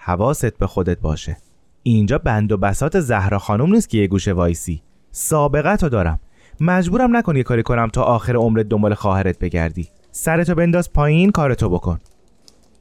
حواست 0.04 0.58
به 0.58 0.66
خودت 0.66 1.00
باشه. 1.00 1.36
اینجا 1.82 2.18
بند 2.18 2.52
و 2.52 2.56
بسات 2.56 3.00
زهرا 3.00 3.38
خانم 3.38 3.72
نیست 3.72 3.88
که 3.88 3.98
یه 3.98 4.06
گوشه 4.06 4.32
وایسی. 4.32 4.82
سابقت 5.10 5.82
رو 5.82 5.88
دارم. 5.88 6.20
مجبورم 6.60 7.16
نکن 7.16 7.36
یه 7.36 7.42
کاری 7.42 7.62
کنم 7.62 7.88
تا 7.88 8.02
آخر 8.02 8.36
عمرت 8.36 8.68
دنبال 8.68 8.94
خواهرت 8.94 9.38
بگردی. 9.38 9.88
سرتو 10.10 10.54
بنداز 10.54 10.92
پایین 10.92 11.30
کارتو 11.30 11.68
بکن. 11.68 11.98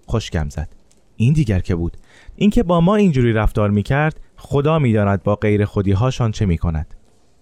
خوشگم 0.06 0.50
زد. 0.50 0.70
این 1.16 1.34
دیگر 1.34 1.60
که 1.60 1.76
بود؟ 1.76 1.98
اینکه 2.36 2.64
با 2.64 2.82
ما 2.82 2.96
اینجوری 2.96 3.34
رفتار 3.34 3.70
می‌کرد 3.70 4.20
خدا 4.38 4.80
می‌داند 4.80 5.24
با 5.24 5.36
غیر 5.36 5.66
خودی 5.66 5.92
هاشان 5.92 6.32
چه 6.32 6.46
می‌کند. 6.46 6.94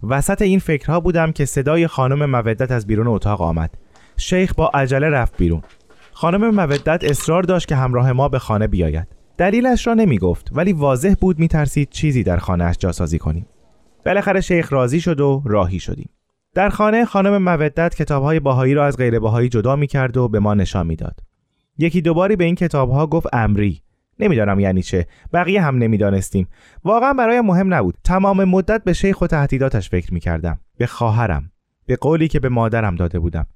وسط 0.04 0.42
این 0.42 0.60
فکرها 0.60 1.00
بودم 1.00 1.32
که 1.32 1.46
صدای 1.46 1.88
خانم 1.88 2.26
مودت 2.26 2.72
از 2.72 2.88
بیرون 2.88 3.08
اتاق 3.08 3.42
آمد. 3.42 3.78
شیخ 4.18 4.54
با 4.54 4.68
عجله 4.74 5.10
رفت 5.10 5.38
بیرون. 5.38 5.62
خانم 6.12 6.56
مودت 6.56 7.04
اصرار 7.04 7.44
داشت 7.44 7.68
که 7.68 7.76
همراه 7.76 8.12
ما 8.12 8.30
به 8.30 8.40
خانه 8.40 8.68
بیاید. 8.68 9.19
دلیلش 9.40 9.88
را 9.88 9.94
نمی 9.94 10.18
گفت 10.18 10.50
ولی 10.52 10.74
واضح 10.74 11.14
بود 11.22 11.40
می 11.40 11.48
ترسید 11.48 11.90
چیزی 11.90 12.24
در 12.24 12.38
خانهش 12.38 12.76
جاسازی 12.80 13.20
کنیم. 13.20 13.46
بالاخره 14.06 14.42
شیخ 14.42 14.74
راضی 14.74 15.02
شد 15.02 15.20
و 15.20 15.44
راهی 15.46 15.80
شدیم. 15.80 16.10
در 16.56 16.70
خانه 16.70 17.06
خانم 17.06 17.38
مودت 17.38 17.96
کتابهای 17.96 18.40
باهایی 18.40 18.74
را 18.74 18.86
از 18.86 18.98
غیر 18.98 19.20
باهایی 19.20 19.50
جدا 19.50 19.76
می 19.76 19.88
کرد 19.88 20.18
و 20.18 20.28
به 20.28 20.40
ما 20.40 20.54
نشان 20.54 20.88
می‌داد. 20.88 21.20
یکی 21.78 22.02
دوباری 22.02 22.36
به 22.36 22.44
این 22.44 22.56
کتابها 22.56 23.08
گفت 23.08 23.28
امری. 23.34 23.82
نمی‌دانم 24.20 24.60
یعنی 24.60 24.82
چه 24.82 25.08
بقیه 25.34 25.62
هم 25.62 25.78
نمی‌دانستیم 25.78 26.48
واقعا 26.84 27.14
برایم 27.14 27.46
مهم 27.46 27.74
نبود 27.74 27.98
تمام 28.04 28.44
مدت 28.44 28.84
به 28.84 28.94
شیخ 28.94 29.22
و 29.22 29.28
تهدیداتش 29.28 29.90
فکر 29.90 30.14
می 30.14 30.20
کردم 30.20 30.60
به 30.78 30.88
خواهرم 30.88 31.52
به 31.86 31.96
قولی 31.96 32.28
که 32.28 32.40
به 32.40 32.50
مادرم 32.50 32.96
داده 32.96 33.20
بودم 33.20 33.48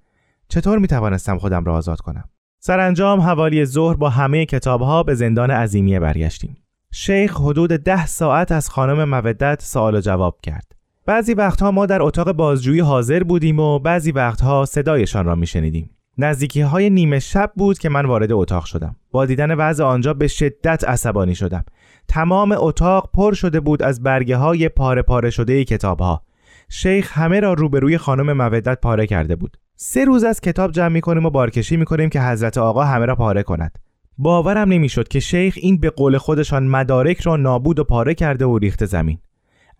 چطور 0.47 0.79
می 0.79 0.87
توانستم 0.87 1.37
خودم 1.37 1.63
را 1.63 1.75
آزاد 1.75 1.99
کنم 1.99 2.29
سرانجام 2.65 3.21
حوالی 3.21 3.65
ظهر 3.65 3.95
با 3.95 4.09
همه 4.09 4.45
کتابها 4.45 5.03
به 5.03 5.15
زندان 5.15 5.51
عظیمیه 5.51 5.99
برگشتیم. 5.99 6.57
شیخ 6.91 7.41
حدود 7.41 7.69
ده 7.69 8.05
ساعت 8.05 8.51
از 8.51 8.69
خانم 8.69 9.09
مودت 9.09 9.61
سوال 9.61 9.95
و 9.95 10.01
جواب 10.01 10.39
کرد. 10.43 10.71
بعضی 11.05 11.33
وقتها 11.33 11.71
ما 11.71 11.85
در 11.85 12.01
اتاق 12.01 12.31
بازجویی 12.31 12.79
حاضر 12.79 13.23
بودیم 13.23 13.59
و 13.59 13.79
بعضی 13.79 14.11
وقتها 14.11 14.65
صدایشان 14.65 15.25
را 15.25 15.35
میشنیدیم. 15.35 15.89
نزدیکی 16.17 16.61
های 16.61 16.89
نیمه 16.89 17.19
شب 17.19 17.51
بود 17.55 17.79
که 17.79 17.89
من 17.89 18.05
وارد 18.05 18.31
اتاق 18.31 18.65
شدم 18.65 18.95
با 19.11 19.25
دیدن 19.25 19.55
وضع 19.55 19.83
آنجا 19.83 20.13
به 20.13 20.27
شدت 20.27 20.83
عصبانی 20.83 21.35
شدم 21.35 21.65
تمام 22.07 22.55
اتاق 22.57 23.09
پر 23.13 23.33
شده 23.33 23.59
بود 23.59 23.83
از 23.83 24.03
برگه 24.03 24.37
های 24.37 24.69
پاره 24.69 25.01
پاره 25.01 25.29
شده 25.29 25.63
کتاب 25.63 25.99
ها 25.99 26.21
شیخ 26.69 27.17
همه 27.17 27.39
را 27.39 27.53
روبروی 27.53 27.97
خانم 27.97 28.33
مودت 28.33 28.81
پاره 28.81 29.07
کرده 29.07 29.35
بود 29.35 29.57
سه 29.75 30.05
روز 30.05 30.23
از 30.23 30.41
کتاب 30.41 30.71
جمع 30.71 30.87
می‌کنیم 30.87 31.25
و 31.25 31.29
بارکشی 31.29 31.77
می‌کنیم 31.77 32.09
که 32.09 32.21
حضرت 32.21 32.57
آقا 32.57 32.83
همه 32.83 33.05
را 33.05 33.15
پاره 33.15 33.43
کند. 33.43 33.79
باورم 34.17 34.69
نمی‌شد 34.69 35.07
که 35.07 35.19
شیخ 35.19 35.53
این 35.57 35.77
به 35.77 35.89
قول 35.89 36.17
خودشان 36.17 36.67
مدارک 36.67 37.21
را 37.21 37.35
نابود 37.35 37.79
و 37.79 37.83
پاره 37.83 38.13
کرده 38.13 38.45
و 38.45 38.57
ریخت 38.57 38.85
زمین. 38.85 39.17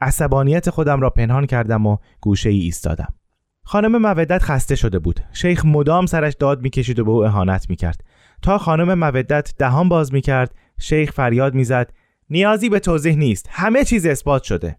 عصبانیت 0.01 0.69
خودم 0.69 1.01
را 1.01 1.09
پنهان 1.09 1.45
کردم 1.45 1.85
و 1.87 1.97
گوشه 2.21 2.49
ای 2.49 2.59
ایستادم. 2.59 3.13
خانم 3.63 4.01
مودت 4.01 4.41
خسته 4.41 4.75
شده 4.75 4.99
بود. 4.99 5.19
شیخ 5.33 5.65
مدام 5.65 6.05
سرش 6.05 6.33
داد 6.39 6.61
می‌کشید 6.61 6.99
و 6.99 7.05
به 7.05 7.11
او 7.11 7.25
اهانت 7.25 7.69
می‌کرد. 7.69 8.03
تا 8.41 8.57
خانم 8.57 8.99
مودت 8.99 9.53
دهان 9.57 9.89
باز 9.89 10.13
می‌کرد 10.13 10.55
شیخ 10.79 11.11
فریاد 11.11 11.53
می‌زد 11.53 11.93
نیازی 12.29 12.69
به 12.69 12.79
توضیح 12.79 13.15
نیست. 13.15 13.47
همه 13.51 13.83
چیز 13.83 14.05
اثبات 14.05 14.43
شده. 14.43 14.77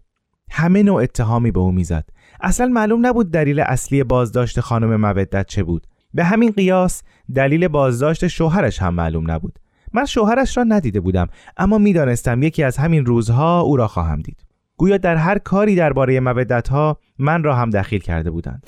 همه 0.51 0.83
نوع 0.83 1.03
اتهامی 1.03 1.51
به 1.51 1.59
او 1.59 1.71
می‌زد. 1.71 2.05
اصلا 2.41 2.67
معلوم 2.67 3.05
نبود 3.05 3.31
دلیل 3.31 3.59
اصلی 3.59 4.03
بازداشت 4.03 4.59
خانم 4.59 4.95
مودت 4.95 5.47
چه 5.47 5.63
بود. 5.63 5.87
به 6.13 6.23
همین 6.23 6.51
قیاس 6.51 7.03
دلیل 7.35 7.67
بازداشت 7.67 8.27
شوهرش 8.27 8.81
هم 8.81 8.93
معلوم 8.93 9.31
نبود. 9.31 9.59
من 9.93 10.05
شوهرش 10.05 10.57
را 10.57 10.63
ندیده 10.63 10.99
بودم 10.99 11.27
اما 11.57 11.77
می‌دانستم 11.77 12.43
یکی 12.43 12.63
از 12.63 12.77
همین 12.77 13.05
روزها 13.05 13.61
او 13.61 13.77
را 13.77 13.87
خواهم 13.87 14.21
دید. 14.21 14.45
گویا 14.77 14.97
در 14.97 15.15
هر 15.15 15.37
کاری 15.37 15.75
درباره 15.75 16.19
مودت 16.19 16.67
ها 16.67 16.99
من 17.19 17.43
را 17.43 17.55
هم 17.55 17.69
دخیل 17.69 17.99
کرده 17.99 18.31
بودند. 18.31 18.63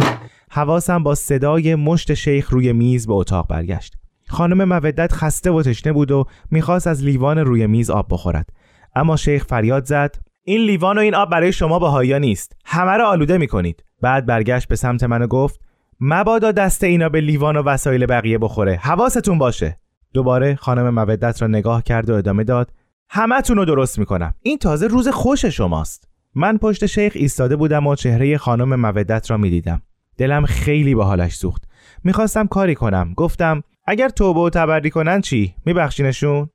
حواسم 0.51 1.03
با 1.03 1.15
صدای 1.15 1.75
مشت 1.75 2.13
شیخ 2.13 2.49
روی 2.49 2.73
میز 2.73 3.07
به 3.07 3.13
اتاق 3.13 3.47
برگشت. 3.47 3.95
خانم 4.27 4.63
مودت 4.63 5.13
خسته 5.13 5.51
و 5.51 5.61
تشنه 5.61 5.93
بود 5.93 6.11
و 6.11 6.25
می‌خواست 6.51 6.87
از 6.87 7.03
لیوان 7.03 7.37
روی 7.37 7.67
میز 7.67 7.89
آب 7.89 8.07
بخورد. 8.09 8.49
اما 8.95 9.15
شیخ 9.15 9.45
فریاد 9.45 9.85
زد 9.85 10.15
این 10.49 10.61
لیوان 10.61 10.97
و 10.97 11.01
این 11.01 11.15
آب 11.15 11.29
برای 11.29 11.51
شما 11.51 11.79
بهایا 11.79 12.17
نیست. 12.17 12.55
همه 12.65 12.97
را 12.97 13.09
آلوده 13.09 13.37
می‌کنید. 13.37 13.83
بعد 14.01 14.25
برگشت 14.25 14.67
به 14.67 14.75
سمت 14.75 15.03
من 15.03 15.21
و 15.21 15.27
گفت 15.27 15.59
مبادا 15.99 16.51
دست 16.51 16.83
اینا 16.83 17.09
به 17.09 17.21
لیوان 17.21 17.57
و 17.57 17.63
وسایل 17.63 18.05
بقیه 18.05 18.37
بخوره. 18.37 18.75
حواستون 18.75 19.37
باشه. 19.37 19.79
دوباره 20.13 20.55
خانم 20.55 20.89
مودت 20.89 21.41
را 21.41 21.47
نگاه 21.47 21.83
کرد 21.83 22.09
و 22.09 22.13
ادامه 22.13 22.43
داد 22.43 22.71
همتون 23.09 23.57
رو 23.57 23.65
درست 23.65 23.99
می‌کنم. 23.99 24.33
این 24.41 24.57
تازه 24.57 24.87
روز 24.87 25.07
خوش 25.07 25.45
شماست. 25.45 26.09
من 26.35 26.57
پشت 26.57 26.85
شیخ 26.85 27.13
ایستاده 27.15 27.55
بودم 27.55 27.87
و 27.87 27.95
چهره 27.95 28.37
خانم 28.37 28.75
مودت 28.81 29.31
را 29.31 29.37
می‌دیدم. 29.37 29.81
دلم 30.17 30.45
خیلی 30.45 30.95
به 30.95 31.03
حالش 31.03 31.35
سوخت. 31.35 31.63
می‌خواستم 32.03 32.47
کاری 32.47 32.75
کنم. 32.75 33.13
گفتم 33.13 33.63
اگر 33.85 34.09
توبه 34.09 34.39
و 34.39 34.49
تبری 34.49 34.89
کنن 34.89 35.21
چی؟ 35.21 35.55
میبخشینشون؟ 35.65 36.49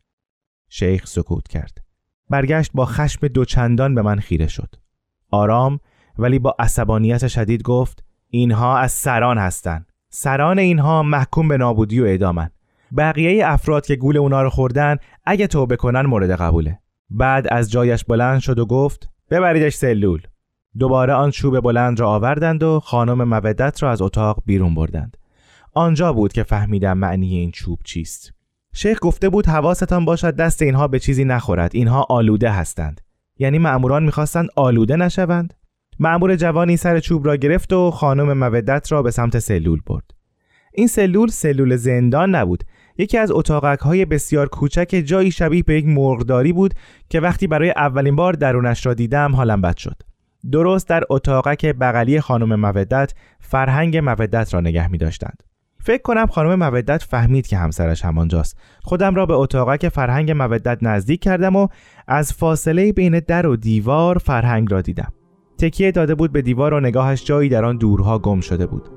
شیخ 0.69 1.07
سکوت 1.07 1.49
کرد. 1.49 1.79
برگشت 2.31 2.71
با 2.75 2.87
خشم 2.87 3.29
دوچندان 3.29 3.95
به 3.95 4.02
من 4.02 4.19
خیره 4.19 4.47
شد. 4.47 4.75
آرام 5.31 5.81
ولی 6.19 6.38
با 6.38 6.57
عصبانیت 6.59 7.29
شدید 7.29 7.62
گفت 7.62 8.05
اینها 8.29 8.79
از 8.79 8.93
سران 8.93 9.38
هستند 9.38 9.87
سران 10.09 10.59
اینها 10.59 11.02
محکوم 11.02 11.49
به 11.49 11.57
نابودی 11.57 12.00
و 12.00 12.05
اعدامن 12.05 12.50
بقیه 12.97 13.47
افراد 13.47 13.87
که 13.87 13.97
گول 13.97 14.17
اونا 14.17 14.43
رو 14.43 14.50
خوردن 14.50 14.97
اگه 15.25 15.47
توبه 15.47 15.76
کنن 15.76 16.00
مورد 16.00 16.31
قبوله. 16.31 16.79
بعد 17.11 17.47
از 17.50 17.71
جایش 17.71 18.05
بلند 18.05 18.41
شد 18.41 18.59
و 18.59 18.67
گفت 18.67 19.09
ببریدش 19.31 19.75
سلول. 19.75 20.23
دوباره 20.79 21.12
آن 21.12 21.31
چوب 21.31 21.61
بلند 21.61 22.00
را 22.00 22.11
آوردند 22.11 22.62
و 22.62 22.81
خانم 22.81 23.29
مودت 23.29 23.83
را 23.83 23.91
از 23.91 24.02
اتاق 24.02 24.43
بیرون 24.47 24.75
بردند. 24.75 25.17
آنجا 25.75 26.12
بود 26.12 26.33
که 26.33 26.43
فهمیدم 26.43 26.99
معنی 26.99 27.37
این 27.37 27.50
چوب 27.50 27.79
چیست. 27.85 28.33
شیخ 28.75 28.99
گفته 29.02 29.29
بود 29.29 29.47
حواستان 29.47 30.05
باشد 30.05 30.37
دست 30.37 30.62
اینها 30.62 30.88
به 30.88 30.99
چیزی 30.99 31.25
نخورد. 31.25 31.71
اینها 31.75 32.07
آلوده 32.09 32.50
هستند. 32.50 33.00
یعنی 33.38 33.59
مأموران 33.59 34.02
می‌خواستند 34.02 34.49
آلوده 34.57 34.97
نشوند. 34.97 35.55
مأمور 35.99 36.37
جوانی 36.37 36.76
سر 36.76 37.00
چوب 37.00 37.26
را 37.26 37.37
گرفت 37.37 37.73
و 37.73 37.91
خانم 37.91 38.38
مودت 38.38 38.93
را 38.93 39.02
به 39.02 39.11
سمت 39.11 39.38
سلول 39.38 39.81
برد. 39.87 40.11
این 40.75 40.87
سلول 40.87 41.29
سلول 41.29 41.76
زندان 41.76 42.35
نبود. 42.35 42.64
یکی 42.99 43.19
از 43.19 43.31
اتاقک 43.31 43.79
های 43.79 44.05
بسیار 44.05 44.49
کوچک 44.49 45.02
جایی 45.06 45.30
شبیه 45.30 45.63
به 45.63 45.75
یک 45.75 45.87
مرغداری 45.87 46.52
بود 46.52 46.75
که 47.08 47.21
وقتی 47.21 47.47
برای 47.47 47.71
اولین 47.71 48.17
بار 48.17 48.32
درونش 48.32 48.87
را 48.87 48.95
دیدم 48.95 49.37
حالم 49.37 49.61
بد 49.61 49.76
شد. 49.76 50.02
درست 50.52 50.89
در 50.89 51.02
اتاقک 51.11 51.67
بغلی 51.67 52.21
خانم 52.21 52.61
مودت 52.61 53.13
فرهنگ 53.41 53.97
مودت 53.97 54.54
را 54.54 54.61
نگه 54.61 54.89
می 54.89 54.99
داشتند 54.99 55.43
فکر 55.84 56.02
کنم 56.02 56.26
خانم 56.26 56.58
مودت 56.58 57.02
فهمید 57.02 57.47
که 57.47 57.56
همسرش 57.56 58.04
همانجاست. 58.04 58.58
خودم 58.82 59.14
را 59.14 59.26
به 59.26 59.34
اتاقک 59.34 59.88
فرهنگ 59.88 60.30
مودت 60.30 60.78
نزدیک 60.82 61.21
کردم 61.21 61.56
و 61.56 61.68
از 62.08 62.32
فاصله 62.32 62.92
بین 62.92 63.21
در 63.21 63.47
و 63.47 63.56
دیوار 63.56 64.18
فرهنگ 64.18 64.73
را 64.73 64.80
دیدم. 64.80 65.12
تکیه 65.58 65.90
داده 65.90 66.14
بود 66.14 66.32
به 66.32 66.42
دیوار 66.42 66.75
و 66.75 66.80
نگاهش 66.80 67.25
جایی 67.25 67.49
در 67.49 67.64
آن 67.64 67.76
دورها 67.76 68.18
گم 68.18 68.40
شده 68.40 68.66
بود. 68.66 68.88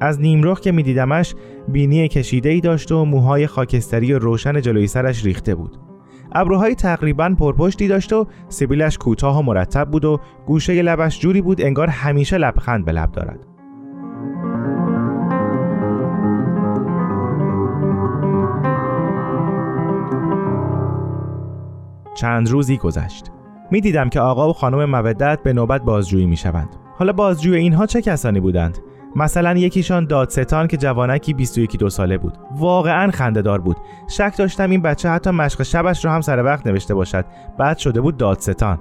از 0.00 0.20
نیمرخ 0.20 0.60
که 0.60 0.72
میدیدمش 0.72 1.34
بینی 1.68 2.08
کشیده 2.08 2.48
ای 2.48 2.60
داشت 2.60 2.92
و 2.92 3.04
موهای 3.04 3.46
خاکستری 3.46 4.12
و 4.12 4.18
روشن 4.18 4.60
جلوی 4.60 4.86
سرش 4.86 5.24
ریخته 5.24 5.54
بود. 5.54 5.76
ابروهای 6.32 6.74
تقریبا 6.74 7.34
پرپشتی 7.38 7.88
داشت 7.88 8.12
و 8.12 8.26
سبیلش 8.48 8.98
کوتاه 8.98 9.38
و 9.38 9.42
مرتب 9.42 9.90
بود 9.90 10.04
و 10.04 10.20
گوشه 10.46 10.82
لبش 10.82 11.20
جوری 11.20 11.42
بود 11.42 11.60
انگار 11.60 11.88
همیشه 11.88 12.38
لبخند 12.38 12.84
به 12.84 12.92
لب 12.92 13.12
دارد. 13.12 13.53
چند 22.14 22.48
روزی 22.48 22.76
گذشت. 22.76 23.30
می‌دیدم 23.70 24.08
که 24.08 24.20
آقا 24.20 24.50
و 24.50 24.52
خانم 24.52 24.84
مودت 24.84 25.42
به 25.42 25.52
نوبت 25.52 25.82
بازجویی 25.82 26.26
می‌شوند. 26.26 26.68
حالا 26.98 27.12
بازجوی 27.12 27.56
اینها 27.56 27.86
چه 27.86 28.02
کسانی 28.02 28.40
بودند؟ 28.40 28.78
مثلا 29.16 29.54
یکیشان 29.58 30.06
دادستان 30.06 30.66
که 30.66 30.76
جوانکی 30.76 31.34
21 31.34 31.78
دو 31.78 31.90
ساله 31.90 32.18
بود. 32.18 32.38
واقعا 32.58 33.10
خندهدار 33.10 33.60
بود. 33.60 33.76
شک 34.08 34.34
داشتم 34.38 34.70
این 34.70 34.82
بچه 34.82 35.08
حتی 35.08 35.30
مشق 35.30 35.62
شبش 35.62 36.04
را 36.04 36.12
هم 36.12 36.20
سر 36.20 36.44
وقت 36.44 36.66
نوشته 36.66 36.94
باشد. 36.94 37.24
بعد 37.58 37.78
شده 37.78 38.00
بود 38.00 38.16
دادستان. 38.16 38.78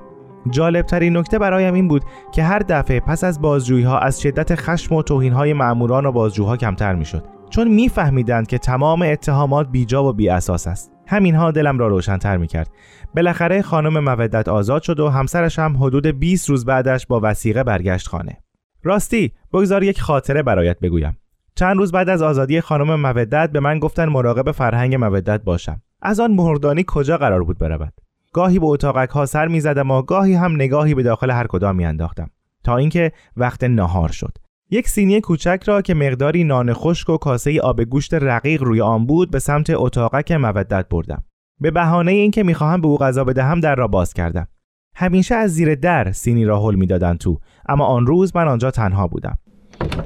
جالبترین 0.50 1.18
نکته 1.18 1.40
برایم 1.40 1.74
این 1.74 1.88
بود 1.88 2.04
که 2.32 2.44
هر 2.44 2.60
دفعه 2.60 3.00
پس 3.00 3.24
از 3.24 3.42
بازجویی 3.42 3.84
ها 3.84 4.00
از 4.00 4.22
شدت 4.22 4.56
خشم 4.56 4.96
و 4.96 5.04
توهین 5.04 5.34
های 5.34 5.54
ماموران 5.54 6.06
و 6.06 6.12
بازجوها 6.12 6.58
کمتر 6.58 6.96
می‌شد. 6.96 7.24
چون 7.50 7.68
میفهمیدند 7.68 8.48
که 8.48 8.58
تمام 8.58 9.02
اتهامات 9.02 9.68
بیجا 9.72 10.04
و 10.04 10.14
بی 10.14 10.30
اساس 10.30 10.68
است. 10.68 10.93
همینها 11.08 11.52
دلم 11.52 11.80
را 11.80 11.88
روشنتر 11.88 12.38
می‌کرد. 12.38 12.70
بالاخره 13.16 13.62
خانم 13.62 14.00
مودت 14.00 14.48
آزاد 14.48 14.82
شد 14.82 15.00
و 15.00 15.10
همسرش 15.10 15.60
هم 15.60 15.78
حدود 15.78 16.08
20 16.08 16.50
روز 16.50 16.66
بعدش 16.66 17.08
با 17.08 17.20
وسیقه 17.24 17.64
برگشت 17.64 18.08
خانه. 18.08 18.38
راستی 18.84 19.34
بگذار 19.54 19.84
یک 19.84 20.02
خاطره 20.02 20.44
برایت 20.44 20.80
بگویم. 20.80 21.18
چند 21.56 21.78
روز 21.78 21.92
بعد 21.92 22.10
از 22.10 22.22
آزادی 22.22 22.62
خانم 22.62 23.00
مودت 23.02 23.50
به 23.52 23.60
من 23.60 23.80
گفتن 23.80 24.10
مراقب 24.10 24.52
فرهنگ 24.52 24.96
مودت 24.96 25.44
باشم. 25.44 25.82
از 26.02 26.20
آن 26.20 26.32
مهردانی 26.32 26.84
کجا 26.88 27.18
قرار 27.18 27.44
بود 27.44 27.58
برود؟ 27.58 27.94
گاهی 28.34 28.60
به 28.60 28.66
اتاقک 28.66 29.10
ها 29.10 29.26
سر 29.26 29.48
می‌زدم 29.48 29.92
و 29.92 30.02
گاهی 30.02 30.34
هم 30.34 30.56
نگاهی 30.56 30.94
به 30.96 31.04
داخل 31.04 31.32
هر 31.32 31.48
کدام 31.48 31.76
میانداختم 31.76 32.30
تا 32.64 32.78
اینکه 32.78 33.12
وقت 33.38 33.64
نهار 33.64 34.10
شد. 34.10 34.38
یک 34.74 34.90
سینی 34.90 35.22
کوچک 35.22 35.64
را 35.66 35.82
که 35.82 35.94
مقداری 35.94 36.44
نان 36.44 36.74
خشک 36.74 37.10
و 37.10 37.18
کاسه 37.18 37.62
آب 37.62 37.84
گوشت 37.84 38.14
رقیق 38.14 38.64
روی 38.64 38.82
آن 38.82 39.06
بود 39.06 39.32
به 39.32 39.40
سمت 39.40 39.70
اتاقک 39.70 40.32
مودت 40.32 40.90
بردم. 40.90 41.24
به 41.60 41.72
بهانه 41.72 42.12
اینکه 42.12 42.44
می‌خواهم 42.44 42.82
به 42.82 42.88
او 42.88 42.98
غذا 42.98 43.24
بدهم 43.24 43.60
در 43.60 43.76
را 43.76 43.88
باز 43.88 44.14
کردم. 44.14 44.48
همیشه 44.96 45.36
از 45.36 45.54
زیر 45.54 45.76
در 45.76 46.12
سینی 46.12 46.46
را 46.46 46.68
حل 46.68 46.76
می‌دادند 46.76 47.18
تو 47.18 47.40
اما 47.70 47.86
آن 47.86 48.08
روز 48.08 48.36
من 48.36 48.48
آنجا 48.48 48.72
تنها 48.72 49.08
بودم. 49.08 49.38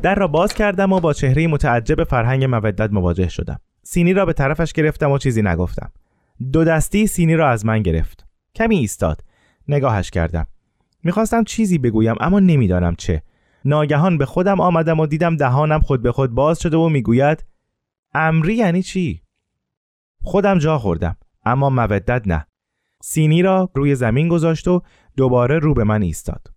در 0.01 0.15
را 0.15 0.27
باز 0.27 0.53
کردم 0.53 0.93
و 0.93 0.99
با 0.99 1.13
چهره 1.13 1.47
متعجب 1.47 2.03
فرهنگ 2.03 2.43
مودت 2.43 2.93
مواجه 2.93 3.29
شدم. 3.29 3.59
سینی 3.83 4.13
را 4.13 4.25
به 4.25 4.33
طرفش 4.33 4.73
گرفتم 4.73 5.11
و 5.11 5.17
چیزی 5.17 5.41
نگفتم. 5.41 5.91
دو 6.51 6.63
دستی 6.63 7.07
سینی 7.07 7.35
را 7.35 7.49
از 7.49 7.65
من 7.65 7.81
گرفت. 7.81 8.25
کمی 8.55 8.77
ایستاد. 8.77 9.21
نگاهش 9.67 10.09
کردم. 10.09 10.47
می‌خواستم 11.03 11.43
چیزی 11.43 11.77
بگویم 11.77 12.15
اما 12.19 12.39
نمی‌دانم 12.39 12.95
چه. 12.95 13.23
ناگهان 13.65 14.17
به 14.17 14.25
خودم 14.25 14.59
آمدم 14.59 14.99
و 14.99 15.05
دیدم 15.05 15.35
دهانم 15.35 15.79
خود 15.79 16.01
به 16.01 16.11
خود 16.11 16.31
باز 16.31 16.59
شده 16.59 16.77
و 16.77 16.89
می‌گوید 16.89 17.45
امری 18.13 18.55
یعنی 18.55 18.83
چی؟ 18.83 19.21
خودم 20.21 20.57
جا 20.57 20.79
خوردم 20.79 21.17
اما 21.45 21.69
مودت 21.69 22.27
نه. 22.27 22.47
سینی 23.01 23.41
را 23.41 23.69
روی 23.75 23.95
زمین 23.95 24.27
گذاشت 24.27 24.67
و 24.67 24.81
دوباره 25.17 25.59
رو 25.59 25.73
به 25.73 25.83
من 25.83 26.01
ایستاد. 26.01 26.47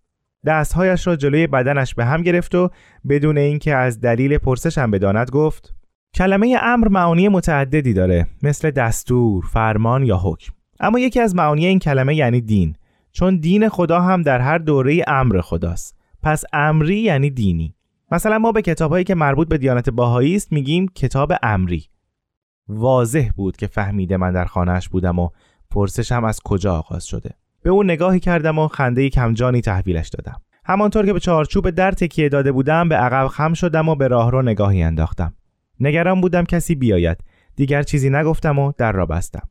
دستهایش 0.47 1.07
را 1.07 1.17
جلوی 1.17 1.47
بدنش 1.47 1.95
به 1.95 2.05
هم 2.05 2.23
گرفت 2.23 2.55
و 2.55 2.71
بدون 3.09 3.39
اینکه 3.39 3.75
از 3.75 4.01
دلیل 4.01 4.39
پرسشم 4.39 4.91
بداند 4.91 5.31
گفت 5.31 5.75
کلمه 6.15 6.57
امر 6.63 6.89
معانی 6.89 7.29
متعددی 7.29 7.93
داره 7.93 8.27
مثل 8.43 8.71
دستور، 8.71 9.45
فرمان 9.53 10.05
یا 10.05 10.21
حکم. 10.23 10.53
اما 10.81 10.99
یکی 10.99 11.21
از 11.21 11.35
معانی 11.35 11.67
این 11.67 11.79
کلمه 11.79 12.15
یعنی 12.15 12.41
دین 12.41 12.77
چون 13.13 13.37
دین 13.37 13.69
خدا 13.69 14.01
هم 14.01 14.23
در 14.23 14.41
هر 14.41 14.59
دوره 14.59 15.05
امر 15.07 15.41
خداست. 15.41 16.00
پس 16.23 16.45
امری 16.53 16.97
یعنی 16.97 17.31
دینی. 17.31 17.75
مثلا 18.13 18.39
ما 18.39 18.53
به 18.53 18.63
کتابهایی 18.63 19.05
که 19.05 19.15
مربوط 19.15 19.49
به 19.49 19.59
دیانت 19.59 19.91
باهایی 19.91 20.37
است 20.37 20.53
میگیم 20.53 20.89
کتاب 20.95 21.33
امری. 21.43 21.85
واضح 22.69 23.29
بود 23.37 23.57
که 23.57 23.67
فهمیده 23.67 24.17
من 24.17 24.33
در 24.33 24.45
خانهش 24.45 24.89
بودم 24.89 25.19
و 25.19 25.29
پرسشم 25.71 26.25
از 26.25 26.41
کجا 26.45 26.75
آغاز 26.75 27.05
شده. 27.05 27.31
به 27.63 27.71
اون 27.71 27.91
نگاهی 27.91 28.21
کردم 28.21 28.59
و 28.59 28.69
خنده 28.69 29.09
کمجانی 29.09 29.61
تحویلش 29.61 30.09
دادم. 30.09 30.41
همانطور 30.65 31.07
که 31.07 31.13
به 31.13 31.21
چارچوب 31.21 31.71
در 31.71 31.93
تکیه 31.93 32.29
داده 32.29 32.53
بودم 32.53 32.89
به 32.89 32.95
عقب 32.95 33.27
خم 33.27 33.55
شدم 33.55 33.89
و 33.89 33.95
به 33.95 34.09
راهرو 34.09 34.43
نگاهی 34.43 34.83
انداختم. 34.83 35.35
نگران 35.81 36.21
بودم 36.21 36.45
کسی 36.45 36.75
بیاید. 36.75 37.19
دیگر 37.57 37.83
چیزی 37.83 38.11
نگفتم 38.11 38.59
و 38.59 38.73
در 38.79 38.93
را 38.93 39.07
بستم. 39.07 39.49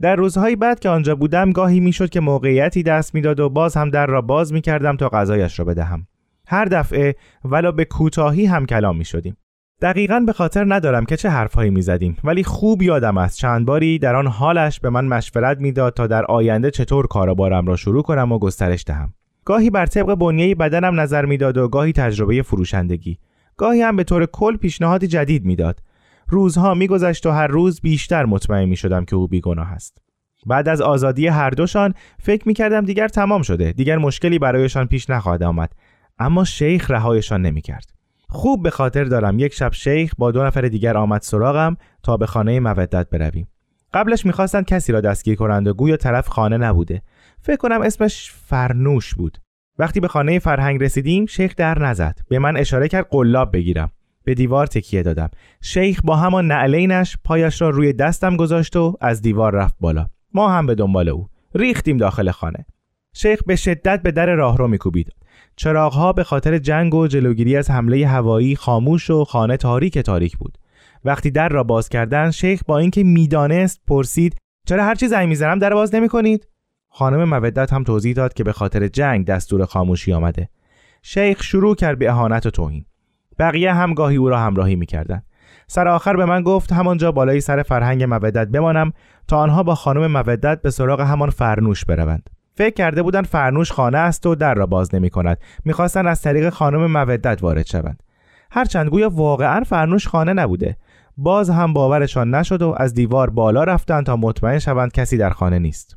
در 0.00 0.16
روزهای 0.16 0.56
بعد 0.56 0.80
که 0.80 0.88
آنجا 0.88 1.14
بودم 1.14 1.52
گاهی 1.52 1.80
می‌شد 1.80 2.08
که 2.08 2.20
موقعیتی 2.20 2.82
دست 2.82 3.14
می‌داد 3.14 3.40
و 3.40 3.48
باز 3.48 3.76
هم 3.76 3.90
در 3.90 4.06
را 4.06 4.22
باز 4.22 4.52
می‌کردم 4.52 4.96
تا 4.96 5.08
غذایش 5.08 5.58
را 5.58 5.64
بدهم 5.64 6.06
هر 6.46 6.64
دفعه 6.64 7.14
ولو 7.44 7.72
به 7.72 7.84
کوتاهی 7.84 8.46
هم 8.46 8.66
کلام 8.66 8.96
می 8.96 9.04
شدیم. 9.04 9.36
دقیقا 9.82 10.20
به 10.20 10.32
خاطر 10.32 10.74
ندارم 10.74 11.04
که 11.04 11.16
چه 11.16 11.28
حرفهایی 11.28 11.70
می 11.70 11.82
زدیم 11.82 12.16
ولی 12.24 12.44
خوب 12.44 12.82
یادم 12.82 13.18
است 13.18 13.38
چند 13.38 13.66
باری 13.66 13.98
در 13.98 14.16
آن 14.16 14.26
حالش 14.26 14.80
به 14.80 14.90
من 14.90 15.04
مشورت 15.04 15.60
می‌داد 15.60 15.94
تا 15.94 16.06
در 16.06 16.24
آینده 16.24 16.70
چطور 16.70 17.06
کاربارم 17.06 17.66
را 17.66 17.76
شروع 17.76 18.02
کنم 18.02 18.32
و 18.32 18.38
گسترش 18.38 18.84
دهم. 18.86 19.14
گاهی 19.44 19.70
بر 19.70 19.86
طبق 19.86 20.14
بنیه 20.14 20.54
بدنم 20.54 21.00
نظر 21.00 21.24
می‌داد 21.24 21.56
و 21.56 21.68
گاهی 21.68 21.92
تجربه 21.92 22.42
فروشندگی. 22.42 23.18
گاهی 23.56 23.82
هم 23.82 23.96
به 23.96 24.04
طور 24.04 24.26
کل 24.26 24.56
پیشنهادی 24.56 25.06
جدید 25.06 25.44
می‌داد. 25.44 25.80
روزها 26.30 26.74
میگذشت 26.74 27.26
و 27.26 27.30
هر 27.30 27.46
روز 27.46 27.80
بیشتر 27.80 28.24
مطمئن 28.24 28.64
می 28.64 28.76
شدم 28.76 29.04
که 29.04 29.16
او 29.16 29.28
بیگناه 29.28 29.72
است. 29.72 29.98
بعد 30.46 30.68
از 30.68 30.80
آزادی 30.80 31.26
هر 31.26 31.50
دوشان 31.50 31.94
فکر 32.22 32.48
می 32.48 32.54
کردم 32.54 32.84
دیگر 32.84 33.08
تمام 33.08 33.42
شده 33.42 33.72
دیگر 33.72 33.98
مشکلی 33.98 34.38
برایشان 34.38 34.86
پیش 34.86 35.10
نخواهد 35.10 35.42
آمد 35.42 35.72
اما 36.18 36.44
شیخ 36.44 36.90
رهایشان 36.90 37.42
نمی‌کرد. 37.42 37.90
خوب 38.28 38.62
به 38.62 38.70
خاطر 38.70 39.04
دارم 39.04 39.38
یک 39.38 39.54
شب 39.54 39.72
شیخ 39.72 40.12
با 40.18 40.30
دو 40.30 40.44
نفر 40.44 40.60
دیگر 40.60 40.96
آمد 40.96 41.22
سراغم 41.22 41.76
تا 42.02 42.16
به 42.16 42.26
خانه 42.26 42.60
مودت 42.60 43.10
برویم. 43.10 43.48
قبلش 43.94 44.26
می‌خواستند 44.26 44.64
کسی 44.64 44.92
را 44.92 45.00
دستگیر 45.00 45.34
کنند 45.34 45.68
و 45.68 45.74
گویا 45.74 45.96
طرف 45.96 46.28
خانه 46.28 46.56
نبوده. 46.56 47.02
فکر 47.42 47.56
کنم 47.56 47.82
اسمش 47.82 48.32
فرنوش 48.46 49.14
بود. 49.14 49.38
وقتی 49.78 50.00
به 50.00 50.08
خانه 50.08 50.38
فرهنگ 50.38 50.82
رسیدیم 50.82 51.26
شیخ 51.26 51.54
در 51.56 51.78
نزد. 51.78 52.18
به 52.28 52.38
من 52.38 52.56
اشاره 52.56 52.88
کرد 52.88 53.06
قلاب 53.10 53.52
بگیرم. 53.52 53.90
به 54.24 54.34
دیوار 54.34 54.66
تکیه 54.66 55.02
دادم. 55.02 55.30
شیخ 55.60 56.00
با 56.04 56.16
همان 56.16 56.46
نعلینش 56.46 57.16
پایش 57.24 57.60
را 57.60 57.70
روی 57.70 57.92
دستم 57.92 58.36
گذاشت 58.36 58.76
و 58.76 58.96
از 59.00 59.22
دیوار 59.22 59.54
رفت 59.54 59.74
بالا. 59.80 60.06
ما 60.34 60.48
هم 60.48 60.66
به 60.66 60.74
دنبال 60.74 61.08
او. 61.08 61.28
ریختیم 61.54 61.96
داخل 61.96 62.30
خانه. 62.30 62.66
شیخ 63.14 63.42
به 63.46 63.56
شدت 63.56 64.02
به 64.02 64.10
در 64.10 64.34
راهرو 64.34 64.68
میکوبید. 64.68 65.12
چراغها 65.56 66.12
به 66.12 66.24
خاطر 66.24 66.58
جنگ 66.58 66.94
و 66.94 67.06
جلوگیری 67.06 67.56
از 67.56 67.70
حمله 67.70 68.06
هوایی 68.06 68.56
خاموش 68.56 69.10
و 69.10 69.24
خانه 69.24 69.56
تاریک 69.56 69.98
تاریک 69.98 70.36
بود. 70.36 70.58
وقتی 71.04 71.30
در 71.30 71.48
را 71.48 71.64
باز 71.64 71.88
کردن 71.88 72.30
شیخ 72.30 72.62
با 72.66 72.78
اینکه 72.78 73.04
می‌دانست 73.04 73.80
پرسید 73.86 74.36
چرا 74.66 74.84
هر 74.84 74.94
چی 74.94 75.08
زنگ 75.08 75.28
می‌زنم 75.28 75.58
در 75.58 75.74
باز 75.74 75.94
نمی 75.94 76.08
کنید؟ 76.08 76.46
خانم 76.88 77.24
مودت 77.24 77.72
هم 77.72 77.84
توضیح 77.84 78.14
داد 78.14 78.34
که 78.34 78.44
به 78.44 78.52
خاطر 78.52 78.88
جنگ 78.88 79.26
دستور 79.26 79.64
خاموشی 79.64 80.12
آمده. 80.12 80.48
شیخ 81.02 81.42
شروع 81.42 81.74
کرد 81.74 81.98
به 81.98 82.10
اهانت 82.10 82.46
و 82.46 82.50
توهین. 82.50 82.84
بقیه 83.40 83.72
هم 83.74 83.94
گاهی 83.94 84.16
او 84.16 84.28
را 84.28 84.38
همراهی 84.38 84.76
می‌کردند. 84.76 85.24
سر 85.66 85.88
آخر 85.88 86.16
به 86.16 86.24
من 86.24 86.42
گفت 86.42 86.72
همانجا 86.72 87.12
بالای 87.12 87.40
سر 87.40 87.62
فرهنگ 87.62 88.04
مودت 88.04 88.48
بمانم 88.48 88.92
تا 89.28 89.38
آنها 89.38 89.62
با 89.62 89.74
خانم 89.74 90.06
مودت 90.06 90.62
به 90.62 90.70
سراغ 90.70 91.00
همان 91.00 91.30
فرنوش 91.30 91.84
بروند. 91.84 92.30
فکر 92.54 92.74
کرده 92.74 93.02
بودن 93.02 93.22
فرنوش 93.22 93.72
خانه 93.72 93.98
است 93.98 94.26
و 94.26 94.34
در 94.34 94.54
را 94.54 94.66
باز 94.66 94.94
نمی 94.94 95.10
کند 95.10 95.38
می‌خواستند 95.64 96.06
از 96.06 96.22
طریق 96.22 96.50
خانم 96.50 96.86
مودت 96.86 97.42
وارد 97.42 97.66
شوند. 97.66 98.02
هرچند 98.50 98.88
گویا 98.88 99.10
واقعا 99.10 99.64
فرنوش 99.64 100.08
خانه 100.08 100.32
نبوده. 100.32 100.76
باز 101.16 101.50
هم 101.50 101.72
باورشان 101.72 102.34
نشد 102.34 102.62
و 102.62 102.74
از 102.78 102.94
دیوار 102.94 103.30
بالا 103.30 103.64
رفتند 103.64 104.06
تا 104.06 104.16
مطمئن 104.16 104.58
شوند 104.58 104.92
کسی 104.92 105.16
در 105.16 105.30
خانه 105.30 105.58
نیست. 105.58 105.96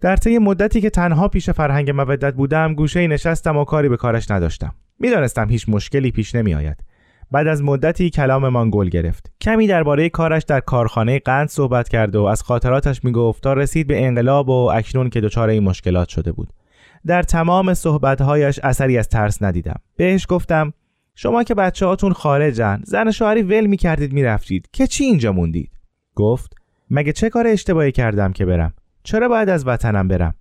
در 0.00 0.16
طی 0.16 0.38
مدتی 0.38 0.80
که 0.80 0.90
تنها 0.90 1.28
پیش 1.28 1.50
فرهنگ 1.50 1.90
مودت 1.90 2.34
بودم 2.34 2.74
گوشه 2.74 3.06
نشستم 3.06 3.56
و 3.56 3.64
کاری 3.64 3.88
به 3.88 3.96
کارش 3.96 4.30
نداشتم. 4.30 4.72
می‌دانستم 4.98 5.48
هیچ 5.50 5.68
مشکلی 5.68 6.10
پیش 6.10 6.34
نمیآید. 6.34 6.76
بعد 7.30 7.46
از 7.46 7.62
مدتی 7.62 8.10
کلاممان 8.10 8.70
گل 8.70 8.88
گرفت. 8.88 9.32
کمی 9.40 9.66
درباره 9.66 10.08
کارش 10.08 10.42
در 10.42 10.60
کارخانه 10.60 11.18
قند 11.18 11.48
صحبت 11.48 11.88
کرد 11.88 12.16
و 12.16 12.24
از 12.24 12.42
خاطراتش 12.42 13.04
می‌گفت 13.04 13.42
تا 13.42 13.52
رسید 13.52 13.86
به 13.86 14.06
انقلاب 14.06 14.48
و 14.48 14.70
اکنون 14.74 15.10
که 15.10 15.20
دچار 15.20 15.48
این 15.48 15.62
مشکلات 15.62 16.08
شده 16.08 16.32
بود. 16.32 16.52
در 17.06 17.22
تمام 17.22 17.74
صحبتهایش 17.74 18.58
اثری 18.62 18.98
از 18.98 19.08
ترس 19.08 19.42
ندیدم. 19.42 19.80
بهش 19.96 20.26
گفتم 20.28 20.72
شما 21.14 21.42
که 21.42 21.54
بچه 21.54 21.86
هاتون 21.86 22.12
خارجن 22.12 22.80
زن 22.84 23.10
شوهری 23.10 23.42
ول 23.42 23.66
می‌کردید 23.66 24.12
می‌رفتید. 24.12 24.68
که 24.72 24.86
چی 24.86 25.04
اینجا 25.04 25.32
موندید؟ 25.32 25.70
گفت 26.14 26.54
مگه 26.90 27.12
چه 27.12 27.30
کار 27.30 27.46
اشتباهی 27.46 27.92
کردم 27.92 28.32
که 28.32 28.44
برم؟ 28.44 28.72
چرا 29.02 29.28
باید 29.28 29.48
از 29.48 29.66
وطنم 29.66 30.08
برم؟ 30.08 30.34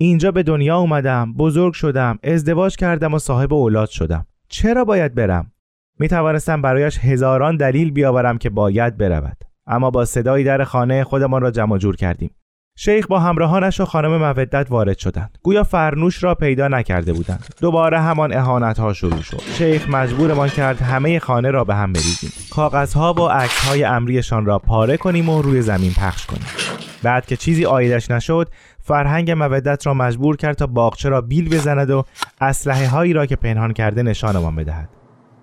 اینجا 0.00 0.32
به 0.32 0.42
دنیا 0.42 0.78
اومدم 0.78 1.32
بزرگ 1.32 1.72
شدم 1.72 2.18
ازدواج 2.22 2.76
کردم 2.76 3.14
و 3.14 3.18
صاحب 3.18 3.52
اولاد 3.52 3.88
شدم. 3.88 4.26
چرا 4.48 4.84
باید 4.84 5.14
برم؟ 5.14 5.52
می 5.98 6.08
توانستم 6.08 6.62
برایش 6.62 6.98
هزاران 6.98 7.56
دلیل 7.56 7.90
بیاورم 7.90 8.38
که 8.38 8.50
باید 8.50 8.96
برود. 8.96 9.36
اما 9.66 9.90
با 9.90 10.04
صدایی 10.04 10.44
در 10.44 10.64
خانه 10.64 11.04
خودمان 11.04 11.42
را 11.42 11.50
جمع 11.50 11.78
جور 11.78 11.96
کردیم. 11.96 12.30
شیخ 12.76 13.06
با 13.06 13.18
همراهانش 13.20 13.80
و 13.80 13.84
خانم 13.84 14.16
مودت 14.16 14.66
وارد 14.70 14.98
شدند. 14.98 15.38
گویا 15.42 15.64
فرنوش 15.64 16.24
را 16.24 16.34
پیدا 16.34 16.68
نکرده 16.68 17.12
بودند. 17.12 17.54
دوباره 17.60 18.00
همان 18.00 18.32
اهانت 18.32 18.78
ها 18.78 18.92
شروع 18.92 19.22
شد. 19.22 19.40
شیخ 19.40 19.88
مجبورمان 19.90 20.48
کرد 20.48 20.80
همه 20.80 21.18
خانه 21.18 21.50
را 21.50 21.64
به 21.64 21.74
هم 21.74 21.92
بریزیم. 21.92 22.30
کاغذها 22.50 23.12
و 23.12 23.20
عکس 23.20 23.68
های 23.68 23.84
امریشان 23.84 24.46
را 24.46 24.58
پاره 24.58 24.96
کنیم 24.96 25.28
و 25.28 25.42
روی 25.42 25.62
زمین 25.62 25.92
پخش 25.92 26.26
کنیم. 26.26 26.46
بعد 27.02 27.26
که 27.26 27.36
چیزی 27.36 27.64
آیدش 27.64 28.10
نشد 28.10 28.48
فرهنگ 28.88 29.30
مودت 29.30 29.86
را 29.86 29.94
مجبور 29.94 30.36
کرد 30.36 30.56
تا 30.56 30.66
باغچه 30.66 31.08
را 31.08 31.20
بیل 31.20 31.48
بزند 31.48 31.90
و 31.90 32.04
اسلحه 32.40 32.88
هایی 32.88 33.12
را 33.12 33.26
که 33.26 33.36
پنهان 33.36 33.72
کرده 33.72 34.02
نشانمان 34.02 34.56
بدهد. 34.56 34.88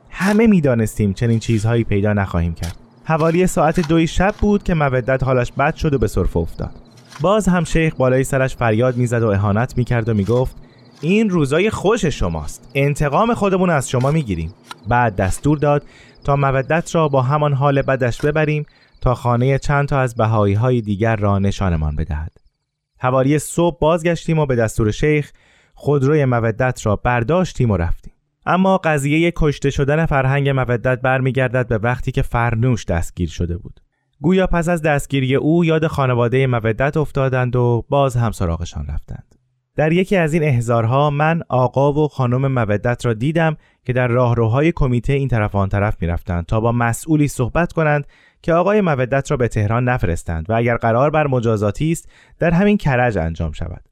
همه 0.09 0.47
می‌دانستیم 0.47 1.13
چنین 1.13 1.39
چیزهایی 1.39 1.83
پیدا 1.83 2.13
نخواهیم 2.13 2.53
کرد. 2.53 2.75
حوالی 3.03 3.47
ساعت 3.47 3.87
دوی 3.87 4.07
شب 4.07 4.35
بود 4.41 4.63
که 4.63 4.73
مودت 4.73 5.23
حالش 5.23 5.51
بد 5.51 5.75
شد 5.75 5.93
و 5.93 5.97
به 5.97 6.07
صرف 6.07 6.37
افتاد. 6.37 6.71
باز 7.21 7.47
هم 7.47 7.63
شیخ 7.63 7.95
بالای 7.95 8.23
سرش 8.23 8.55
فریاد 8.55 8.97
می‌زد 8.97 9.23
و 9.23 9.27
اهانت 9.27 9.77
می‌کرد 9.77 10.09
و 10.09 10.13
می‌گفت 10.13 10.55
این 11.01 11.29
روزای 11.29 11.69
خوش 11.69 12.05
شماست. 12.05 12.71
انتقام 12.75 13.33
خودمون 13.33 13.69
از 13.69 13.89
شما 13.89 14.11
می‌گیریم 14.11 14.53
بعد 14.87 15.15
دستور 15.15 15.57
داد 15.57 15.83
تا 16.23 16.35
مودت 16.35 16.95
را 16.95 17.07
با 17.07 17.21
همان 17.21 17.53
حال 17.53 17.81
بدش 17.81 18.21
ببریم 18.21 18.65
تا 19.01 19.15
خانه 19.15 19.57
چند 19.57 19.87
تا 19.87 19.99
از 19.99 20.15
بهایی 20.15 20.53
های 20.53 20.81
دیگر 20.81 21.15
را 21.15 21.39
نشانمان 21.39 21.95
بدهد. 21.95 22.44
حوالی 22.99 23.39
صبح 23.39 23.79
بازگشتیم 23.79 24.39
و 24.39 24.45
به 24.45 24.55
دستور 24.55 24.91
شیخ 24.91 25.31
خودروی 25.73 26.25
مودت 26.25 26.85
را 26.85 26.95
برداشتیم 26.95 27.71
و 27.71 27.77
رفتیم. 27.77 28.13
اما 28.45 28.77
قضیه 28.77 29.33
کشته 29.35 29.69
شدن 29.69 30.05
فرهنگ 30.05 30.49
مودت 30.49 31.01
برمیگردد 31.01 31.67
به 31.67 31.77
وقتی 31.77 32.11
که 32.11 32.21
فرنوش 32.21 32.85
دستگیر 32.85 33.29
شده 33.29 33.57
بود. 33.57 33.79
گویا 34.21 34.47
پس 34.47 34.69
از 34.69 34.81
دستگیری 34.81 35.35
او 35.35 35.65
یاد 35.65 35.87
خانواده 35.87 36.47
مودت 36.47 36.97
افتادند 36.97 37.55
و 37.55 37.85
باز 37.89 38.15
هم 38.15 38.31
سراغشان 38.31 38.87
رفتند. 38.87 39.35
در 39.75 39.91
یکی 39.91 40.15
از 40.15 40.33
این 40.33 40.43
احزارها 40.43 41.09
من 41.09 41.41
آقا 41.49 41.93
و 41.93 42.07
خانم 42.07 42.51
مودت 42.51 43.05
را 43.05 43.13
دیدم 43.13 43.57
که 43.85 43.93
در 43.93 44.07
راهروهای 44.07 44.71
کمیته 44.71 45.13
این 45.13 45.27
طرف 45.27 45.55
آن 45.55 45.69
طرف 45.69 46.01
می‌رفتند 46.01 46.45
تا 46.45 46.59
با 46.59 46.71
مسئولی 46.71 47.27
صحبت 47.27 47.73
کنند 47.73 48.07
که 48.45 48.53
آقای 48.53 48.81
مودت 48.81 49.31
را 49.31 49.37
به 49.37 49.47
تهران 49.47 49.89
نفرستند 49.89 50.49
و 50.49 50.53
اگر 50.53 50.77
قرار 50.77 51.09
بر 51.09 51.27
مجازاتی 51.27 51.91
است 51.91 52.09
در 52.39 52.51
همین 52.51 52.77
کرج 52.77 53.17
انجام 53.17 53.51
شود 53.51 53.83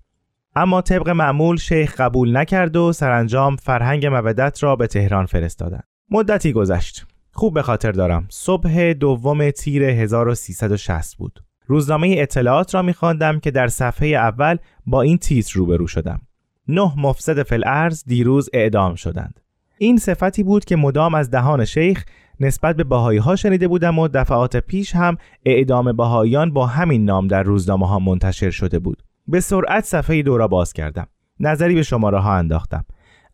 اما 0.56 0.82
طبق 0.82 1.10
معمول 1.10 1.58
شیخ 1.58 2.02
قبول 2.02 2.38
نکرد 2.38 2.76
و 2.76 2.94
سرانجام 2.94 3.56
فرهنگ 3.56 4.06
مودت 4.06 4.64
را 4.64 4.76
به 4.76 4.88
تهران 4.88 5.26
فرستادند. 5.26 5.84
مدتی 6.12 6.54
گذشت. 6.54 7.06
خوب 7.32 7.54
به 7.54 7.62
خاطر 7.62 7.92
دارم. 7.92 8.26
صبح 8.30 8.94
دوم 8.94 9.52
تیر 9.52 9.84
1360 9.84 11.18
بود. 11.18 11.44
روزنامه 11.66 12.16
اطلاعات 12.18 12.76
را 12.76 12.82
میخواندم 12.82 13.40
که 13.40 13.52
در 13.52 13.68
صفحه 13.68 14.08
اول 14.08 14.58
با 14.86 15.02
این 15.02 15.18
تیتر 15.18 15.60
روبرو 15.60 15.88
شدم. 15.88 16.22
نه 16.68 16.94
مفسد 16.98 17.44
فلعرز 17.44 18.04
دیروز 18.08 18.50
اعدام 18.54 18.96
شدند. 18.96 19.40
این 19.78 19.98
صفتی 19.98 20.44
بود 20.44 20.66
که 20.66 20.76
مدام 20.76 21.16
از 21.16 21.32
دهان 21.32 21.66
شیخ 21.66 22.06
نسبت 22.40 22.76
به 22.76 22.84
باهایی 22.84 23.20
ها 23.20 23.36
شنیده 23.36 23.68
بودم 23.68 24.00
و 24.00 24.08
دفعات 24.08 24.58
پیش 24.58 24.96
هم 24.96 25.18
اعدام 25.46 25.92
باهایان 25.92 26.54
با 26.54 26.68
همین 26.68 27.06
نام 27.06 27.28
در 27.28 27.44
روزنامه 27.44 27.88
ها 27.88 28.00
منتشر 28.00 28.50
شده 28.50 28.80
بود. 28.80 29.04
به 29.28 29.40
سرعت 29.40 29.86
صفحه 29.86 30.22
دو 30.22 30.38
را 30.38 30.48
باز 30.48 30.74
کردم. 30.74 31.08
نظری 31.40 31.76
به 31.76 31.84
شماره 31.84 32.20
ها 32.20 32.36
انداختم. 32.36 32.86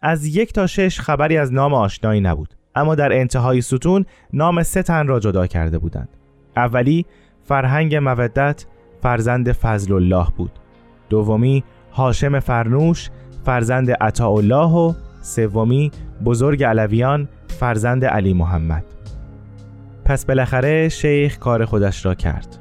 از 0.02 0.26
یک 0.26 0.54
تا 0.54 0.68
شش 0.68 1.00
خبری 1.00 1.38
از 1.38 1.54
نام 1.54 1.74
آشنایی 1.74 2.22
نبود. 2.22 2.54
اما 2.76 2.96
در 2.96 3.14
انتهای 3.14 3.62
ستون 3.62 4.06
نام 4.34 4.64
سه 4.64 4.84
تن 4.84 5.08
را 5.08 5.20
جدا 5.20 5.48
کرده 5.48 5.78
بودند. 5.78 6.10
اولی 6.58 7.06
فرهنگ 7.44 7.96
مودت 7.96 8.66
فرزند 9.02 9.52
فضل 9.52 9.94
الله 9.94 10.28
بود. 10.38 10.52
دومی 11.10 11.64
هاشم 11.94 12.40
فرنوش 12.40 13.10
فرزند 13.46 13.96
الله 14.22 14.72
و 14.72 14.94
سومی 15.22 15.92
بزرگ 16.26 16.64
علویان 16.64 17.28
فرزند 17.52 18.06
علی 18.06 18.34
محمد. 18.34 18.84
پس 20.06 20.26
بالاخره 20.26 20.90
شیخ 20.90 21.38
کار 21.38 21.66
خودش 21.66 22.06
را 22.06 22.16
کرد. 22.16 22.58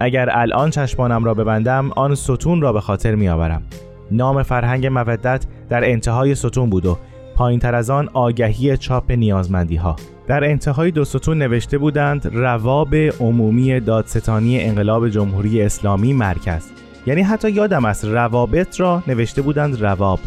اگر 0.00 0.28
الان 0.32 0.70
چشمانم 0.70 1.24
را 1.24 1.34
ببندم 1.34 1.90
آن 1.96 2.14
ستون 2.14 2.60
را 2.60 2.72
به 2.72 2.80
خاطر 2.80 3.14
می 3.14 3.28
آورم 3.28 3.62
نام 4.10 4.42
فرهنگ 4.42 4.86
مودت 4.86 5.46
در 5.68 5.90
انتهای 5.90 6.34
ستون 6.34 6.70
بود 6.70 6.86
و 6.86 6.98
پایین 7.36 7.60
تر 7.60 7.74
از 7.74 7.90
آن 7.90 8.08
آگهی 8.12 8.76
چاپ 8.76 9.10
نیازمندی 9.10 9.76
ها 9.76 9.96
در 10.26 10.44
انتهای 10.44 10.90
دو 10.90 11.04
ستون 11.04 11.38
نوشته 11.38 11.78
بودند 11.78 12.26
رواب 12.32 12.94
عمومی 12.94 13.80
دادستانی 13.80 14.60
انقلاب 14.60 15.08
جمهوری 15.08 15.62
اسلامی 15.62 16.12
مرکز. 16.12 16.70
یعنی 17.06 17.22
حتی 17.22 17.50
یادم 17.50 17.84
است 17.84 18.04
روابط 18.04 18.80
را 18.80 19.02
نوشته 19.06 19.42
بودند 19.42 19.82
رواب. 19.82 20.20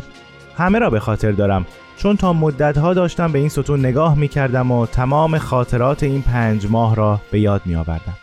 همه 0.57 0.79
را 0.79 0.89
به 0.89 0.99
خاطر 0.99 1.31
دارم. 1.31 1.65
چون 1.97 2.17
تا 2.17 2.33
مدتها 2.33 2.93
داشتم 2.93 3.31
به 3.31 3.39
این 3.39 3.49
ستون 3.49 3.79
نگاه 3.79 4.15
می 4.15 4.27
کردم 4.27 4.71
و 4.71 4.85
تمام 4.85 5.37
خاطرات 5.37 6.03
این 6.03 6.21
پنج 6.21 6.67
ماه 6.69 6.95
را 6.95 7.21
به 7.31 7.39
یاد 7.39 7.61
می 7.65 7.75
آوردم. 7.75 8.13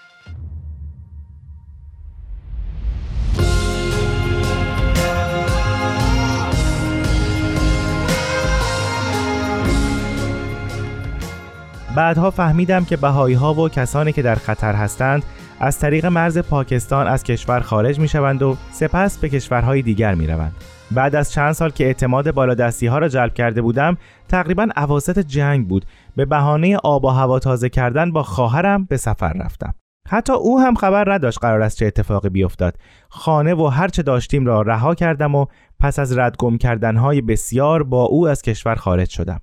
بعدها 11.96 12.30
فهمیدم 12.30 12.84
که 12.84 12.96
بهایی 12.96 13.34
ها 13.34 13.54
و 13.54 13.68
کسانی 13.68 14.12
که 14.12 14.22
در 14.22 14.34
خطر 14.34 14.74
هستند 14.74 15.22
از 15.60 15.78
طریق 15.78 16.06
مرز 16.06 16.38
پاکستان 16.38 17.06
از 17.06 17.24
کشور 17.24 17.60
خارج 17.60 17.98
می 17.98 18.08
شوند 18.08 18.42
و 18.42 18.56
سپس 18.72 19.18
به 19.18 19.28
کشورهای 19.28 19.82
دیگر 19.82 20.14
می 20.14 20.26
روند. 20.26 20.52
بعد 20.94 21.14
از 21.14 21.32
چند 21.32 21.52
سال 21.52 21.70
که 21.70 21.84
اعتماد 21.84 22.34
بالادستی 22.34 22.86
ها 22.86 22.98
را 22.98 23.08
جلب 23.08 23.34
کرده 23.34 23.62
بودم 23.62 23.96
تقریبا 24.28 24.68
عواسط 24.76 25.18
جنگ 25.18 25.68
بود. 25.68 25.84
به 26.16 26.24
بهانه 26.24 26.76
آب 26.76 27.04
و 27.04 27.08
هوا 27.08 27.38
تازه 27.38 27.68
کردن 27.68 28.12
با 28.12 28.22
خواهرم 28.22 28.84
به 28.84 28.96
سفر 28.96 29.32
رفتم. 29.32 29.74
حتی 30.08 30.32
او 30.32 30.60
هم 30.60 30.74
خبر 30.74 31.12
نداشت 31.12 31.38
قرار 31.38 31.62
است 31.62 31.78
چه 31.78 31.86
اتفاقی 31.86 32.28
بیفتاد. 32.28 32.74
خانه 33.08 33.54
و 33.54 33.66
هر 33.66 33.88
چه 33.88 34.02
داشتیم 34.02 34.46
را 34.46 34.62
رها 34.62 34.94
کردم 34.94 35.34
و 35.34 35.46
پس 35.80 35.98
از 35.98 36.18
ردگم 36.18 36.58
کردنهای 36.58 37.20
بسیار 37.20 37.82
با 37.82 38.02
او 38.02 38.28
از 38.28 38.42
کشور 38.42 38.74
خارج 38.74 39.08
شدم. 39.08 39.40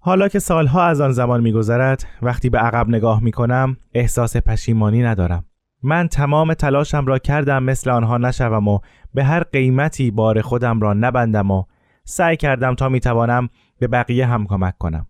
حالا 0.00 0.28
که 0.28 0.38
سالها 0.38 0.84
از 0.84 1.00
آن 1.00 1.12
زمان 1.12 1.40
میگذرد 1.40 2.04
وقتی 2.22 2.50
به 2.50 2.58
عقب 2.58 2.88
نگاه 2.88 3.22
می 3.22 3.32
کنم 3.32 3.76
احساس 3.94 4.36
پشیمانی 4.36 5.02
ندارم. 5.02 5.44
من 5.84 6.08
تمام 6.08 6.54
تلاشم 6.54 7.06
را 7.06 7.18
کردم 7.18 7.62
مثل 7.62 7.90
آنها 7.90 8.18
نشوم 8.18 8.68
و 8.68 8.78
به 9.14 9.24
هر 9.24 9.42
قیمتی 9.42 10.10
بار 10.10 10.40
خودم 10.40 10.80
را 10.80 10.92
نبندم 10.92 11.50
و 11.50 11.64
سعی 12.04 12.36
کردم 12.36 12.74
تا 12.74 12.88
می‌توانم 12.88 13.48
به 13.78 13.86
بقیه 13.86 14.26
هم 14.26 14.46
کمک 14.46 14.78
کنم 14.78 15.06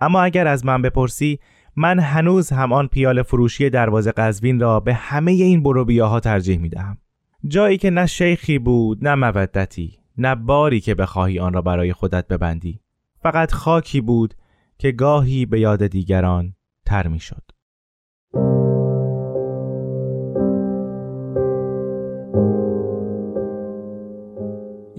اما 0.00 0.22
اگر 0.22 0.46
از 0.46 0.66
من 0.66 0.82
بپرسی 0.82 1.38
من 1.76 1.98
هنوز 1.98 2.52
هم 2.52 2.72
آن 2.72 2.86
پیال 2.86 3.22
فروشی 3.22 3.70
دروازه 3.70 4.12
قزوین 4.12 4.60
را 4.60 4.80
به 4.80 4.94
همه 4.94 5.32
این 5.32 5.62
بروبیاها 5.62 6.20
ترجیح 6.20 6.58
می 6.58 6.68
دهم. 6.68 6.98
جایی 7.48 7.78
که 7.78 7.90
نه 7.90 8.06
شیخی 8.06 8.58
بود 8.58 9.08
نه 9.08 9.14
مودتی 9.14 9.98
نه 10.18 10.34
باری 10.34 10.80
که 10.80 10.94
بخواهی 10.94 11.38
آن 11.38 11.52
را 11.52 11.62
برای 11.62 11.92
خودت 11.92 12.28
ببندی 12.28 12.80
فقط 13.22 13.52
خاکی 13.52 14.00
بود 14.00 14.34
که 14.78 14.92
گاهی 14.92 15.46
به 15.46 15.60
یاد 15.60 15.86
دیگران 15.86 16.54
تر 16.86 17.08
می 17.08 17.20
شد. 17.20 17.42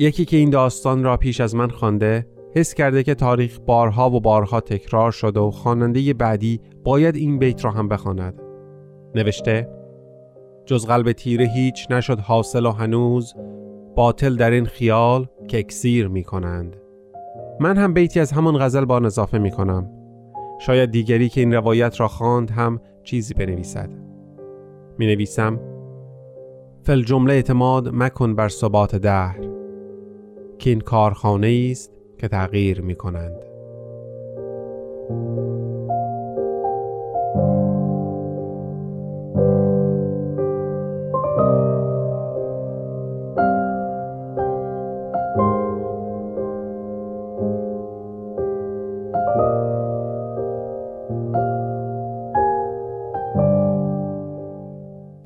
یکی 0.02 0.26
که 0.26 0.38
این 0.38 0.50
داستان 0.50 1.04
را 1.04 1.18
پیش 1.18 1.42
از 1.42 1.56
من 1.56 1.70
خوانده 1.70 2.28
حس 2.56 2.74
کرده 2.74 3.04
که 3.04 3.16
تاریخ 3.16 3.60
بارها 3.66 4.10
و 4.10 4.20
بارها 4.20 4.62
تکرار 4.62 5.12
شده 5.12 5.40
و 5.40 5.52
خواننده 5.52 6.14
بعدی 6.14 6.62
باید 6.84 7.16
این 7.16 7.40
بیت 7.40 7.66
را 7.66 7.72
هم 7.72 7.88
بخواند. 7.88 8.42
نوشته 9.16 9.70
جز 10.66 10.86
قلب 10.86 11.12
تیره 11.12 11.46
هیچ 11.46 11.92
نشد 11.92 12.20
حاصل 12.20 12.66
و 12.66 12.72
هنوز 12.72 13.34
باطل 13.96 14.36
در 14.36 14.52
این 14.52 14.66
خیال 14.66 15.28
که 15.48 15.60
اکسیر 15.60 16.08
می 16.08 16.24
کنند. 16.24 16.76
من 17.60 17.78
هم 17.78 17.94
بیتی 17.94 18.20
از 18.20 18.32
همون 18.32 18.58
غزل 18.58 18.86
با 18.86 18.98
اضافه 18.98 19.38
می 19.38 19.52
کنم. 19.52 19.90
شاید 20.62 20.92
دیگری 20.92 21.30
که 21.30 21.42
این 21.42 21.54
روایت 21.54 22.00
را 22.00 22.08
خواند 22.08 22.52
هم 22.52 22.80
چیزی 23.04 23.34
بنویسد. 23.34 23.90
می 24.98 25.08
نویسم 25.08 25.60
فل 26.84 27.02
جمله 27.02 27.34
اعتماد 27.34 27.90
مکن 27.94 28.36
بر 28.36 28.50
ثبات 28.50 28.96
دهر 28.96 29.59
که 30.60 30.70
این 30.70 30.82
کارخانه 30.82 31.68
است 31.72 31.92
که 32.18 32.28
تغییر 32.28 32.82
می 32.82 32.96
کنند. 32.96 33.50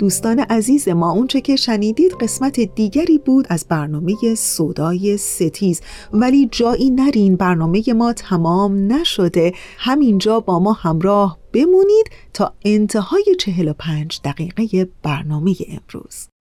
دوستان 0.03 0.39
عزیز 0.39 0.89
ما 0.89 1.11
اونچه 1.11 1.41
که 1.41 1.55
شنیدید 1.55 2.11
قسمت 2.11 2.59
دیگری 2.59 3.17
بود 3.17 3.47
از 3.49 3.65
برنامه 3.69 4.35
صدای 4.35 5.17
ستیز. 5.17 5.81
ولی 6.13 6.47
جایی 6.51 6.89
نرین 6.89 7.35
برنامه 7.35 7.83
ما 7.95 8.13
تمام 8.13 8.93
نشده. 8.93 9.53
همینجا 9.77 10.39
با 10.39 10.59
ما 10.59 10.73
همراه 10.73 11.39
بمونید 11.53 12.09
تا 12.33 12.53
انتهای 12.65 13.35
45 13.39 14.19
دقیقه 14.23 14.89
برنامه 15.03 15.55
امروز. 15.69 16.32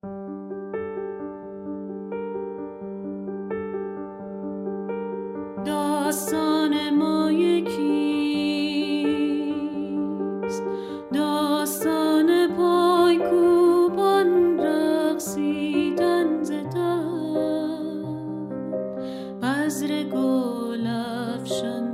ازرق 19.72 20.14
و 20.14 20.72
لفشن 20.74 21.91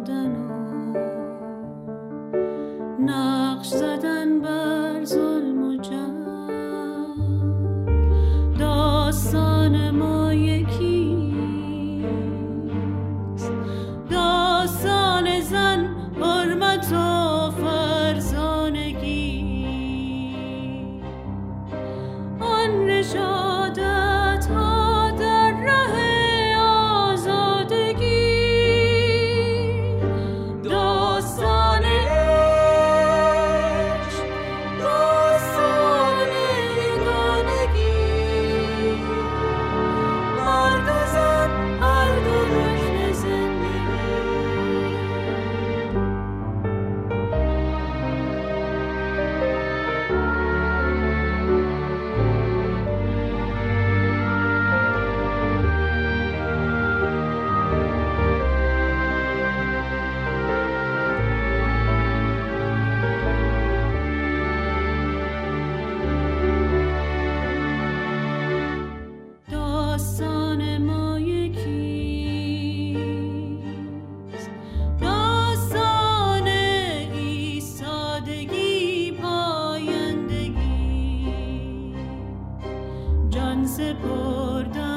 se 83.79 83.95
porta 83.95 84.88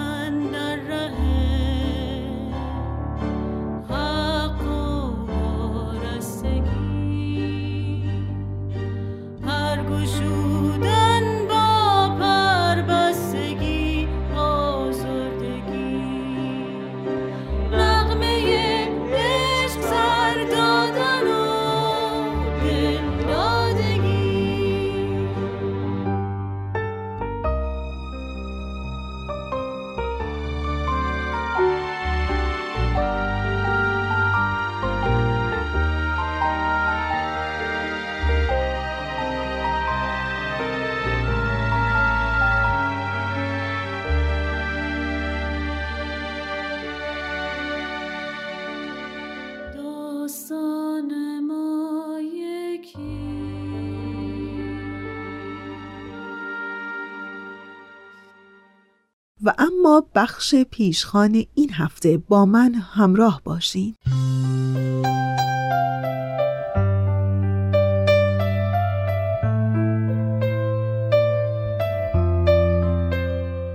بخش 60.15 60.55
پیشخان 60.55 61.43
این 61.55 61.73
هفته 61.73 62.17
با 62.17 62.45
من 62.45 62.73
همراه 62.73 63.41
باشین. 63.43 63.95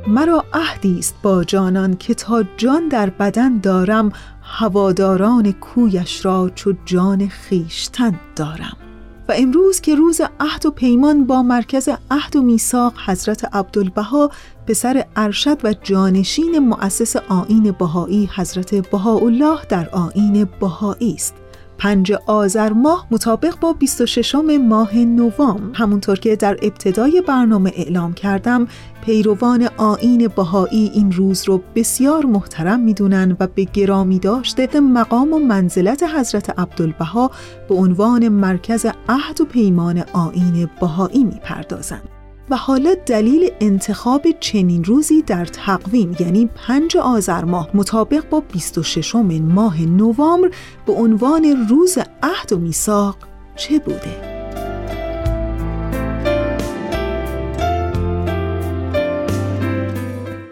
مرا 0.09 0.45
عهدی 0.53 0.99
است 0.99 1.15
با 1.23 1.45
جانان 1.45 1.97
که 1.97 2.15
تا 2.15 2.45
جان 2.57 2.89
در 2.89 3.11
بدن 3.11 3.59
دارم 3.59 4.13
هواداران 4.43 5.53
کویش 5.53 6.25
را 6.25 6.51
چو 6.55 6.73
جان 6.85 7.29
خیشتن 7.29 8.21
دارم. 8.37 8.86
و 9.29 9.33
امروز 9.37 9.81
که 9.81 9.95
روز 9.95 10.21
عهد 10.41 10.67
و 10.67 10.71
پیمان 10.71 11.27
با 11.27 11.43
مرکز 11.43 11.89
عهد 12.11 12.37
و 12.37 12.43
میثاق 12.43 12.95
حضرت 13.07 13.55
عبدالبها 13.55 14.31
پسر 14.67 15.05
ارشد 15.17 15.65
و 15.65 15.75
جانشین 15.83 16.59
مؤسس 16.59 17.17
آین 17.17 17.71
بهایی 17.79 18.31
حضرت 18.37 18.91
بهاءالله 18.91 19.59
در 19.69 19.89
آین 19.89 20.49
بهایی 20.61 21.15
است. 21.15 21.35
پنج 21.79 22.13
آذر 22.27 22.73
ماه 22.73 23.07
مطابق 23.11 23.61
با 23.61 23.73
26 23.73 24.35
ماه 24.35 24.97
نوام 24.97 25.73
همونطور 25.75 26.19
که 26.19 26.37
در 26.37 26.59
ابتدای 26.63 27.23
برنامه 27.27 27.73
اعلام 27.77 28.13
کردم 28.13 28.69
پیروان 29.05 29.69
آین 29.77 30.29
بهایی 30.29 30.91
این 30.95 31.13
روز 31.13 31.45
رو 31.49 31.63
بسیار 31.75 32.27
محترم 32.27 32.81
می‌دونن 32.81 33.37
و 33.41 33.47
به 33.47 33.65
گرامی 33.65 34.19
داشته 34.19 34.81
مقام 34.81 35.33
و 35.33 35.39
منزلت 35.39 36.03
حضرت 36.03 36.61
عبدالبها 36.61 37.31
به 37.69 37.75
عنوان 37.75 38.29
مرکز 38.29 38.87
عهد 39.09 39.41
و 39.41 39.45
پیمان 39.45 40.05
آین 40.13 40.71
بهایی 40.81 41.25
می‌پردازند. 41.25 42.16
و 42.51 42.57
حالا 42.57 42.95
دلیل 43.07 43.51
انتخاب 43.61 44.27
چنین 44.41 44.85
روزی 44.85 45.23
در 45.23 45.45
تقویم 45.45 46.17
یعنی 46.21 46.51
پنج 46.55 46.97
آذر 46.97 47.45
ماه 47.45 47.71
مطابق 47.75 48.29
با 48.29 48.41
26 48.41 49.15
ماه 49.15 49.83
نوامبر 49.83 50.51
به 50.87 50.93
عنوان 50.93 51.67
روز 51.69 51.99
عهد 52.23 52.53
و 52.53 52.59
میثاق 52.59 53.17
چه 53.57 53.79
بوده؟ 53.79 54.36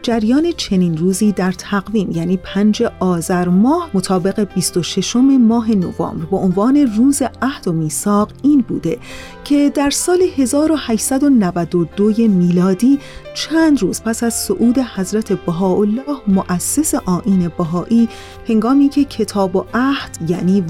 جریان 0.04 0.52
چنین 0.56 0.96
روزی 0.96 1.32
در 1.32 1.52
تقویم 1.52 2.10
یعنی 2.10 2.36
پنج 2.36 2.82
آذر 3.00 3.48
ماه 3.48 3.90
مطابق 3.94 4.48
26 4.54 5.16
ماه 5.16 5.70
نوامبر 5.70 6.24
به 6.24 6.36
عنوان 6.36 6.76
روز 6.96 7.22
عهد 7.42 7.68
و 7.68 7.72
میثاق 7.72 8.30
این 8.42 8.60
بوده 8.60 8.98
که 9.44 9.72
در 9.74 9.90
سال 9.90 10.18
1892 10.36 12.12
میلادی 12.28 12.98
چند 13.34 13.82
روز 13.82 14.02
پس 14.02 14.22
از 14.22 14.34
صعود 14.34 14.78
حضرت 14.78 15.32
بهاءالله 15.32 16.20
مؤسس 16.26 16.94
آین 16.94 17.50
بهایی 17.58 18.08
هنگامی 18.48 18.88
که 18.88 19.04
کتاب 19.04 19.56
و 19.56 19.64
عهد 19.74 20.30
یعنی 20.30 20.64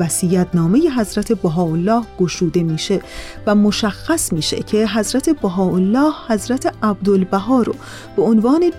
نامه 0.54 0.90
حضرت 0.98 1.32
بهاءالله 1.32 2.02
گشوده 2.20 2.62
میشه 2.62 3.00
و 3.46 3.54
مشخص 3.54 4.32
میشه 4.32 4.56
که 4.56 4.86
حضرت 4.86 5.40
بهاءالله 5.40 6.12
حضرت 6.28 6.74
عبدالبها 6.82 7.62
رو 7.62 7.74
به 8.16 8.22
عنوان 8.22 8.70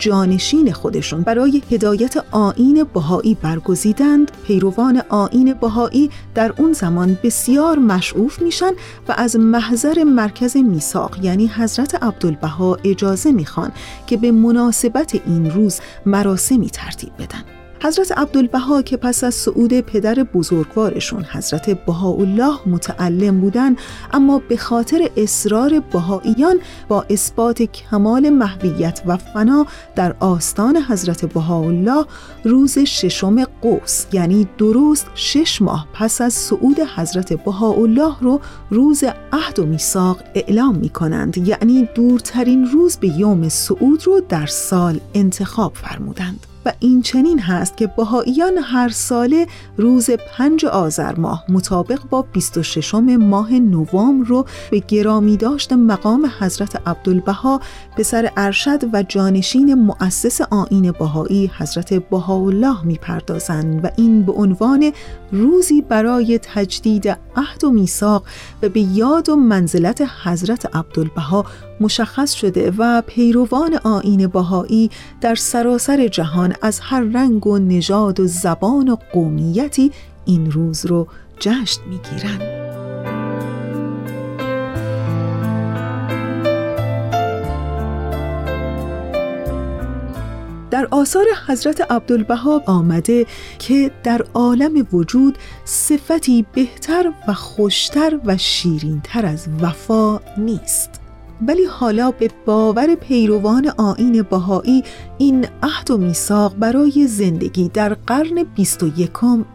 جانشین 0.45 0.73
خودشون 0.73 1.21
برای 1.21 1.61
هدایت 1.71 2.17
آین 2.31 2.83
بهایی 2.93 3.37
برگزیدند. 3.41 4.31
پیروان 4.47 5.01
آین 5.09 5.53
بهایی 5.53 6.09
در 6.35 6.53
اون 6.57 6.73
زمان 6.73 7.17
بسیار 7.23 7.79
مشعوف 7.79 8.41
میشن 8.41 8.71
و 9.07 9.15
از 9.17 9.35
محضر 9.35 10.03
مرکز 10.03 10.57
میثاق 10.57 11.23
یعنی 11.23 11.47
حضرت 11.47 12.03
عبدالبها 12.03 12.77
اجازه 12.83 13.31
می‌خوان 13.31 13.71
که 14.07 14.17
به 14.17 14.31
مناسبت 14.31 15.15
این 15.25 15.51
روز 15.51 15.79
مراسمی 16.05 16.69
ترتیب 16.69 17.11
بدن. 17.19 17.54
حضرت 17.85 18.11
عبدالبها 18.17 18.81
که 18.81 18.97
پس 18.97 19.23
از 19.23 19.35
صعود 19.35 19.81
پدر 19.81 20.13
بزرگوارشون 20.13 21.23
حضرت 21.23 21.85
بهاءالله 21.85 22.59
متعلم 22.65 23.41
بودن 23.41 23.75
اما 24.13 24.41
به 24.49 24.57
خاطر 24.57 25.09
اصرار 25.17 25.79
بهاییان 25.79 26.59
با 26.87 27.05
اثبات 27.09 27.61
کمال 27.61 28.29
محویت 28.29 29.01
و 29.05 29.17
فنا 29.17 29.65
در 29.95 30.15
آستان 30.19 30.77
حضرت 30.77 31.25
بهاءالله 31.25 32.05
روز 32.43 32.79
ششم 32.79 33.43
قوس 33.43 34.05
یعنی 34.11 34.47
درست 34.57 35.07
شش 35.15 35.61
ماه 35.61 35.87
پس 35.93 36.21
از 36.21 36.33
صعود 36.33 36.79
حضرت 36.95 37.33
بهاءالله 37.33 38.15
رو 38.21 38.41
روز 38.69 39.03
عهد 39.33 39.59
و 39.59 39.65
میثاق 39.65 40.23
اعلام 40.35 40.75
می 40.75 40.89
کنند 40.89 41.37
یعنی 41.37 41.89
دورترین 41.95 42.65
روز 42.65 42.97
به 42.97 43.07
یوم 43.07 43.49
صعود 43.49 44.07
رو 44.07 44.21
در 44.29 44.45
سال 44.45 44.99
انتخاب 45.13 45.73
فرمودند. 45.75 46.54
و 46.65 46.73
این 46.79 47.01
چنین 47.01 47.39
هست 47.39 47.77
که 47.77 47.87
بهاییان 47.87 48.57
هر 48.57 48.89
ساله 48.89 49.47
روز 49.77 50.09
پنج 50.09 50.65
آذر 50.65 51.15
ماه 51.15 51.43
مطابق 51.49 51.99
با 52.09 52.21
26 52.21 52.95
ماه 52.95 53.53
نوامبر 53.53 54.27
رو 54.27 54.45
به 54.71 54.79
گرامی 54.79 55.37
داشت 55.37 55.73
مقام 55.73 56.31
حضرت 56.39 56.87
عبدالبها 56.87 57.61
پسر 57.97 58.31
ارشد 58.37 58.93
و 58.93 59.03
جانشین 59.03 59.73
مؤسس 59.73 60.41
آین 60.41 60.91
بهایی 60.91 61.51
حضرت 61.57 61.93
بهاءالله 61.93 62.85
می‌پردازند 62.85 63.85
و 63.85 63.89
این 63.97 64.23
به 64.23 64.31
عنوان 64.31 64.91
روزی 65.31 65.81
برای 65.81 66.39
تجدید 66.43 67.07
عهد 67.35 67.63
و 67.63 67.71
میثاق 67.71 68.23
و 68.63 68.69
به 68.69 68.79
یاد 68.79 69.29
و 69.29 69.35
منزلت 69.35 70.07
حضرت 70.23 70.75
عبدالبها 70.75 71.45
مشخص 71.79 72.33
شده 72.33 72.73
و 72.77 73.01
پیروان 73.07 73.73
آین 73.83 74.27
بهایی 74.27 74.91
در 75.21 75.35
سراسر 75.35 76.07
جهان 76.07 76.55
از 76.61 76.79
هر 76.79 77.01
رنگ 77.01 77.47
و 77.47 77.57
نژاد 77.57 78.19
و 78.19 78.27
زبان 78.27 78.89
و 78.89 78.95
قومیتی 79.13 79.91
این 80.25 80.51
روز 80.51 80.85
رو 80.85 81.07
جشن 81.39 81.81
می‌گیرند. 81.89 82.64
در 90.75 90.87
آثار 90.91 91.25
حضرت 91.47 91.91
عبدالبها 91.91 92.63
آمده 92.65 93.25
که 93.59 93.91
در 94.03 94.21
عالم 94.33 94.87
وجود 94.93 95.37
صفتی 95.65 96.45
بهتر 96.53 97.13
و 97.27 97.33
خوشتر 97.33 98.19
و 98.25 98.37
شیرینتر 98.37 99.25
از 99.25 99.47
وفا 99.61 100.19
نیست 100.37 101.01
ولی 101.47 101.65
حالا 101.65 102.11
به 102.11 102.29
باور 102.45 102.95
پیروان 102.95 103.67
آین 103.77 104.21
بهایی 104.21 104.83
این 105.17 105.47
عهد 105.63 105.91
و 105.91 105.97
میثاق 105.97 106.55
برای 106.55 107.07
زندگی 107.07 107.69
در 107.69 107.93
قرن 107.93 108.43
21 108.55 109.11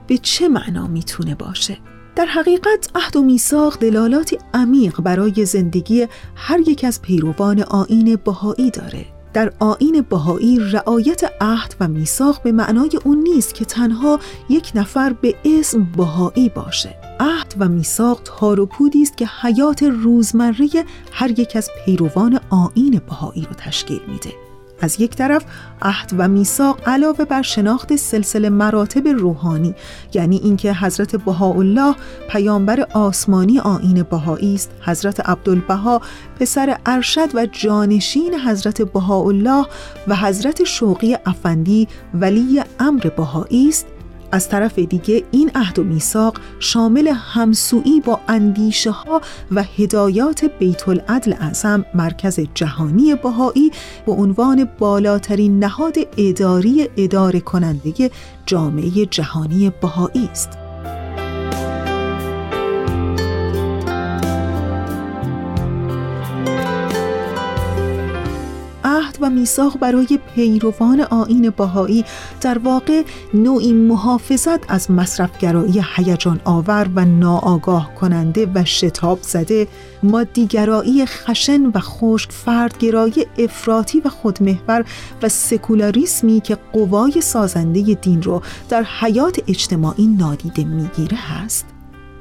به 0.07 0.19
چه 0.19 0.49
معنا 0.49 0.87
می‌تونه 0.87 1.35
باشه؟ 1.35 1.79
در 2.17 2.27
حقیقت 2.27 2.91
عهد 2.95 3.17
و 3.17 3.23
میثاق 3.23 3.79
دلالاتی 3.79 4.39
عمیق 4.55 5.01
برای 5.01 5.47
زندگی 5.47 6.07
هر 6.35 6.61
یک 6.61 6.85
از 6.85 7.03
پیروان 7.03 7.63
آین 7.63 8.19
بهایی 8.25 8.71
داره 8.71 9.20
در 9.33 9.53
آین 9.59 10.07
بهایی 10.11 10.59
رعایت 10.59 11.33
عهد 11.41 11.75
و 11.81 11.89
میثاق 11.89 12.43
به 12.43 12.53
معنای 12.53 12.91
اون 13.05 13.19
نیست 13.19 13.55
که 13.55 13.65
تنها 13.65 14.19
یک 14.49 14.73
نفر 14.75 15.13
به 15.13 15.35
اسم 15.45 15.85
بهایی 15.97 16.49
باشه. 16.49 16.97
عهد 17.21 17.55
و 17.59 17.69
میثاق 17.69 18.21
تار 18.25 18.61
و 18.61 18.67
پودی 18.67 19.03
است 19.03 19.17
که 19.17 19.29
حیات 19.43 19.83
روزمره 19.83 20.69
هر 21.13 21.41
یک 21.41 21.57
از 21.57 21.71
پیروان 21.85 22.41
آین 22.51 23.01
بهایی 23.09 23.43
رو 23.43 23.55
تشکیل 23.55 24.01
میده. 24.09 24.50
از 24.81 25.01
یک 25.01 25.17
طرف 25.17 25.45
عهد 25.83 26.15
و 26.19 26.29
میثاق 26.29 26.89
علاوه 26.89 27.25
بر 27.25 27.43
شناخت 27.43 27.97
سلسله 27.97 28.49
مراتب 28.49 29.09
روحانی 29.09 29.75
یعنی 30.15 30.37
اینکه 30.37 30.75
حضرت 30.75 31.17
بهاءالله 31.17 31.95
پیامبر 32.29 32.87
آسمانی 32.95 33.59
آین 33.59 34.03
بهایی 34.03 34.55
است. 34.55 34.71
حضرت 34.81 35.29
عبدالبها 35.29 36.01
پسر 36.41 36.79
ارشد 36.87 37.35
و 37.35 37.47
جانشین 37.47 38.35
حضرت 38.35 38.83
بهاءالله 38.83 39.67
و 40.09 40.17
حضرت 40.17 40.65
شوقی 40.65 41.17
افندی 41.27 41.89
ولی 42.15 42.63
امر 42.81 43.01
بهایی 43.17 43.69
است. 43.69 43.87
از 44.33 44.49
طرف 44.49 44.79
دیگه 44.79 45.25
این 45.31 45.51
عهد 45.55 45.79
و 45.79 45.85
میثاق 45.85 46.39
شامل 46.59 47.09
همسویی 47.09 48.01
با 48.01 48.21
اندیشه 48.29 48.91
ها 48.91 49.21
و 49.53 49.63
هدایات 49.63 50.45
بیت 50.59 50.89
العدل 50.89 51.33
اعظم 51.33 51.85
مرکز 51.95 52.41
جهانی 52.55 53.15
بهایی 53.15 53.71
به 54.07 54.13
عنوان 54.13 54.69
بالاترین 54.79 55.59
نهاد 55.59 55.97
اداری 56.17 56.89
اداره 56.97 57.41
کننده 57.41 58.11
جامعه 58.47 59.07
جهانی 59.07 59.73
بهایی 59.83 60.29
است. 60.33 60.60
و 69.21 69.31
میثاق 69.31 69.79
برای 69.79 70.19
پیروان 70.35 71.01
آین 71.01 71.51
بهایی 71.51 72.05
در 72.41 72.59
واقع 72.59 73.03
نوعی 73.35 73.73
محافظت 73.73 74.71
از 74.71 74.91
مصرفگرایی 74.91 75.83
هیجان 75.97 76.41
آور 76.45 76.91
و 76.95 77.05
ناآگاه 77.05 77.95
کننده 77.95 78.47
و 78.55 78.65
شتاب 78.65 79.19
زده 79.23 79.69
مادیگرایی 80.03 81.07
خشن 81.07 81.67
و 81.67 81.81
خشک 81.81 82.33
فردگرایی 82.33 83.27
افراطی 83.39 84.01
و 84.01 84.09
خودمحور 84.09 84.85
و 85.23 85.29
سکولاریسمی 85.29 86.41
که 86.41 86.59
قوای 86.73 87.21
سازنده 87.21 87.95
دین 87.95 88.23
رو 88.23 88.43
در 88.69 88.83
حیات 88.83 89.41
اجتماعی 89.49 90.07
نادیده 90.07 90.65
می‌گیره 90.65 91.17
هست 91.17 91.70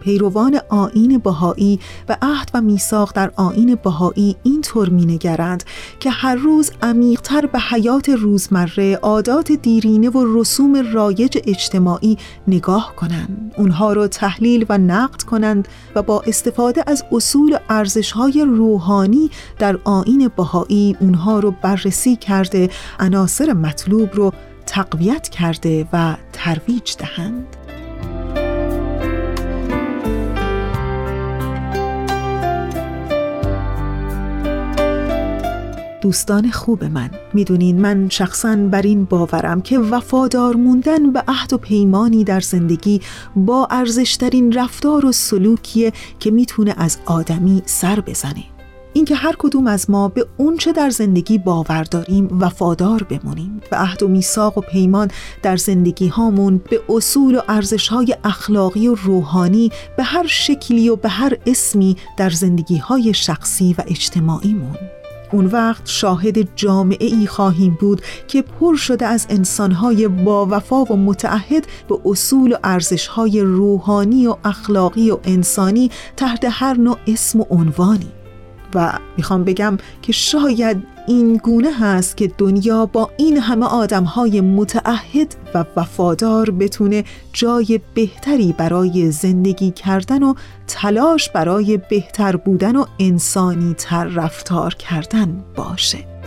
پیروان 0.01 0.59
آین 0.69 1.17
بهایی 1.17 1.79
و 2.09 2.17
عهد 2.21 2.51
و 2.53 2.61
میثاق 2.61 3.11
در 3.15 3.31
آین 3.35 3.75
بهایی 3.83 4.35
اینطور 4.43 4.89
مینگرند 4.89 5.63
که 5.99 6.09
هر 6.09 6.35
روز 6.35 6.71
عمیقتر 6.81 7.45
به 7.45 7.59
حیات 7.59 8.09
روزمره 8.09 8.95
عادات 8.95 9.51
دیرینه 9.51 10.09
و 10.09 10.39
رسوم 10.39 10.93
رایج 10.93 11.37
اجتماعی 11.45 12.17
نگاه 12.47 12.93
کنند. 12.95 13.53
اونها 13.57 13.93
رو 13.93 14.07
تحلیل 14.07 14.65
و 14.69 14.77
نقد 14.77 15.21
کنند 15.21 15.67
و 15.95 16.01
با 16.01 16.21
استفاده 16.27 16.83
از 16.87 17.03
اصول 17.11 17.57
و 17.69 17.83
های 18.13 18.45
روحانی 18.47 19.29
در 19.59 19.79
آین 19.83 20.31
بهایی 20.37 20.97
اونها 20.99 21.39
رو 21.39 21.51
بررسی 21.51 22.15
کرده 22.15 22.69
عناصر 22.99 23.53
مطلوب 23.53 24.09
رو 24.13 24.33
تقویت 24.65 25.29
کرده 25.29 25.87
و 25.93 26.15
ترویج 26.33 26.95
دهند. 26.97 27.58
دوستان 36.01 36.51
خوب 36.51 36.83
من. 36.83 37.09
می‌دونین 37.33 37.81
من 37.81 38.09
شخصا 38.09 38.55
بر 38.55 38.81
این 38.81 39.05
باورم 39.05 39.61
که 39.61 39.79
وفادار 39.79 40.55
موندن 40.55 41.11
به 41.11 41.23
عهد 41.27 41.53
و 41.53 41.57
پیمانی 41.57 42.23
در 42.23 42.39
زندگی 42.39 43.01
با 43.35 43.67
ارزشترین 43.71 44.51
رفتار 44.51 45.05
و 45.05 45.11
سلوکیه 45.11 45.93
که 46.19 46.31
می‌تونه 46.31 46.73
از 46.77 46.97
آدمی 47.05 47.61
سر 47.65 47.99
بزنه. 47.99 48.43
اینکه 48.93 49.15
هر 49.15 49.35
کدوم 49.39 49.67
از 49.67 49.89
ما 49.89 50.07
به 50.07 50.25
اونچه 50.37 50.71
در 50.71 50.89
زندگی 50.89 51.37
باور 51.37 51.83
داریم 51.83 52.27
وفادار 52.41 53.03
بمونیم 53.03 53.61
و 53.71 53.75
عهد 53.75 54.03
و 54.03 54.07
میثاق 54.07 54.57
و 54.57 54.61
پیمان 54.61 55.11
در 55.43 55.57
زندگی 55.57 56.07
هامون 56.07 56.61
به 56.69 56.81
اصول 56.89 57.35
و 57.35 57.41
ارزش 57.47 57.87
های 57.87 58.15
اخلاقی 58.23 58.87
و 58.87 58.95
روحانی 58.95 59.71
به 59.97 60.03
هر 60.03 60.27
شکلی 60.27 60.89
و 60.89 60.95
به 60.95 61.09
هر 61.09 61.37
اسمی 61.47 61.97
در 62.17 62.29
زندگی 62.29 62.77
های 62.77 63.13
شخصی 63.13 63.75
و 63.77 63.83
اجتماعیمون. 63.87 64.77
اون 65.31 65.45
وقت 65.45 65.81
شاهد 65.85 66.55
جامعه 66.55 67.07
ای 67.07 67.27
خواهیم 67.27 67.77
بود 67.79 68.01
که 68.27 68.41
پر 68.41 68.75
شده 68.75 69.05
از 69.05 69.27
انسانهای 69.29 70.07
با 70.07 70.47
وفا 70.51 70.83
و 70.83 70.95
متعهد 70.95 71.67
به 71.89 71.99
اصول 72.05 72.51
و 72.51 72.57
ارزشهای 72.63 73.41
روحانی 73.41 74.27
و 74.27 74.35
اخلاقی 74.45 75.11
و 75.11 75.17
انسانی 75.23 75.91
تحت 76.17 76.47
هر 76.49 76.73
نوع 76.73 76.97
اسم 77.07 77.39
و 77.39 77.45
عنوانی. 77.49 78.18
و 78.75 78.93
می‌خوام 79.17 79.43
بگم 79.43 79.77
که 80.01 80.11
شاید 80.11 80.83
این 81.07 81.37
گونه 81.37 81.71
هست 81.79 82.17
که 82.17 82.31
دنیا 82.37 82.85
با 82.85 83.09
این 83.17 83.37
همه 83.37 83.65
آدم 83.65 84.03
های 84.03 84.41
متعهد 84.41 85.35
و 85.53 85.65
وفادار 85.75 86.51
بتونه 86.51 87.03
جای 87.33 87.79
بهتری 87.93 88.53
برای 88.57 89.11
زندگی 89.11 89.71
کردن 89.71 90.23
و 90.23 90.33
تلاش 90.67 91.29
برای 91.29 91.79
بهتر 91.89 92.35
بودن 92.35 92.75
و 92.75 92.85
انسانی 92.99 93.73
تر 93.73 94.03
رفتار 94.05 94.73
کردن 94.73 95.43
باشه. 95.55 96.18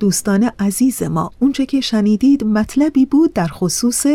دوستان 0.00 0.50
عزیز 0.58 1.02
ما 1.02 1.30
اونچه 1.38 1.66
که 1.66 1.80
شنیدید 1.80 2.44
مطلبی 2.44 3.06
بود 3.06 3.32
در 3.32 3.46
خصوص 3.46 4.06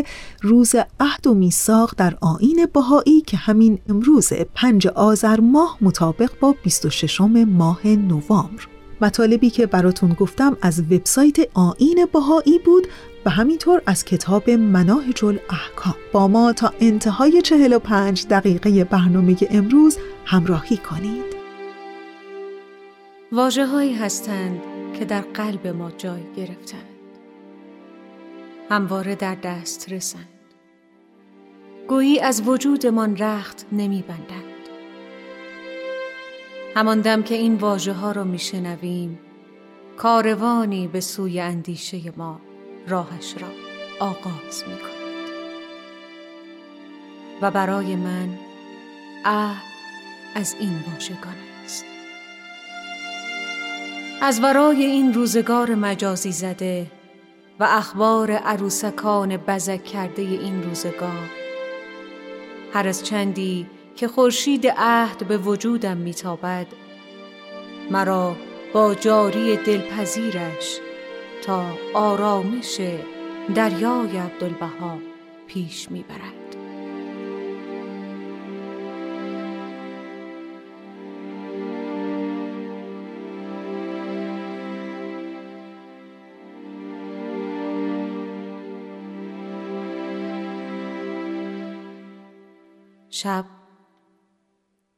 روز 0.41 0.75
عهد 0.99 1.27
و 1.27 1.33
میثاق 1.33 1.93
در 1.97 2.17
آین 2.21 2.67
بهایی 2.73 3.21
که 3.21 3.37
همین 3.37 3.79
امروز 3.89 4.33
پنج 4.55 4.87
آذر 4.87 5.39
ماه 5.39 5.77
مطابق 5.81 6.31
با 6.39 6.55
26 6.63 7.21
ماه 7.21 7.87
نوامبر. 7.87 8.67
مطالبی 9.01 9.49
که 9.49 9.65
براتون 9.65 10.13
گفتم 10.13 10.57
از 10.61 10.79
وبسایت 10.79 11.37
آین 11.53 12.07
بهایی 12.13 12.59
بود 12.65 12.87
و 13.25 13.29
همینطور 13.29 13.81
از 13.85 14.05
کتاب 14.05 14.49
مناهج 14.49 15.25
الاحکام. 15.25 15.95
با 16.11 16.27
ما 16.27 16.53
تا 16.53 16.73
انتهای 16.79 17.41
45 17.41 18.27
دقیقه 18.27 18.83
برنامه 18.83 19.37
امروز 19.49 19.97
همراهی 20.25 20.77
کنید. 20.77 21.35
واجه 23.31 23.65
هایی 23.65 23.93
هستند. 23.93 24.74
که 24.95 25.05
در 25.05 25.21
قلب 25.21 25.67
ما 25.67 25.91
جای 25.91 26.23
گرفتند. 26.35 26.89
همواره 28.69 29.15
در 29.15 29.35
دست 29.35 29.91
رسند. 29.93 30.29
گویی 31.87 32.19
از 32.19 32.47
وجودمان 32.47 33.17
رخت 33.17 33.65
نمیبندند. 33.71 34.55
همان 36.75 37.01
دم 37.01 37.23
که 37.23 37.35
این 37.35 37.55
واژه 37.55 37.93
ها 37.93 38.11
را 38.11 38.23
میشنویم 38.23 39.19
کاروانی 39.97 40.87
به 40.87 40.99
سوی 40.99 41.39
اندیشه 41.39 42.17
ما 42.17 42.41
راهش 42.87 43.35
را 43.39 43.47
آغاز 43.99 44.63
می 44.67 44.77
کند 44.77 44.95
و 47.41 47.51
برای 47.51 47.95
من 47.95 48.29
اه 49.25 49.63
از 50.35 50.55
این 50.59 50.79
واژگان 50.91 51.44
از 54.21 54.43
ورای 54.43 54.85
این 54.85 55.13
روزگار 55.13 55.75
مجازی 55.75 56.31
زده 56.31 56.91
و 57.59 57.63
اخبار 57.63 58.31
عروسکان 58.31 59.37
بزک 59.37 59.83
کرده 59.83 60.21
این 60.21 60.63
روزگار. 60.63 61.29
هر 62.73 62.87
از 62.87 63.03
چندی 63.03 63.67
که 63.95 64.07
خورشید 64.07 64.67
عهد 64.67 65.27
به 65.27 65.37
وجودم 65.37 65.97
میتابد 65.97 66.67
مرا 67.91 68.35
با 68.73 68.95
جاری 68.95 69.57
دلپذیرش 69.57 70.79
تا 71.41 71.65
آرامش 71.93 72.81
دریای 73.55 74.17
عبدالبها 74.17 74.97
پیش 75.47 75.91
می‌برد. 75.91 76.34
شب. 93.15 93.45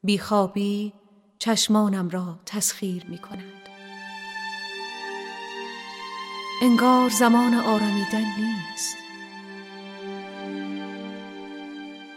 بیخوابی 0.03 0.93
چشمانم 1.39 2.09
را 2.09 2.39
تسخیر 2.45 3.05
می 3.05 3.17
کند. 3.17 3.69
انگار 6.61 7.09
زمان 7.09 7.53
آرامیدن 7.53 8.25
نیست. 8.37 8.97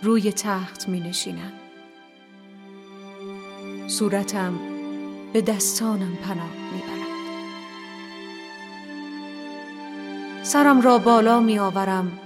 روی 0.03 0.33
تخت 0.33 0.89
می 0.89 1.01
نشینم. 1.01 1.53
صورتم 3.89 4.59
به 5.33 5.43
دستانم 5.43 6.17
پناه 6.17 6.53
می 6.73 6.81
برد. 6.81 7.11
سرم 10.43 10.81
را 10.81 10.99
بالا 10.99 11.41
می 11.41 11.59
آورم 11.59 12.19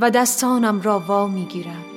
و 0.00 0.10
دستانم 0.10 0.80
را 0.80 1.00
وا 1.00 1.26
می 1.26 1.44
گیرم. 1.44 1.91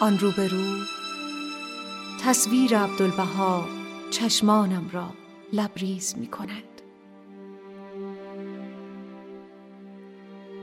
آن 0.00 0.18
روبرو. 0.18 0.64
تصویر 2.24 2.78
عبدالبها 2.78 3.68
چشمانم 4.10 4.90
را 4.92 5.10
لبریز 5.52 6.14
می 6.18 6.26
کند. 6.26 6.82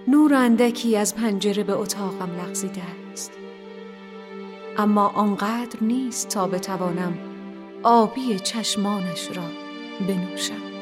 نور 0.08 0.34
اندکی 0.34 0.98
از 0.98 1.16
پنجره 1.16 1.64
به 1.64 1.74
اتاقم 1.74 2.30
لغزیده 2.42 2.82
است. 3.12 3.32
اما 4.78 5.08
آنقدر 5.08 5.80
نیست 5.82 6.30
تا 6.30 6.48
بتوانم 6.48 7.18
آبی 7.84 8.40
چشمانش 8.40 9.32
را 9.38 9.44
بنوشم. 10.08 10.75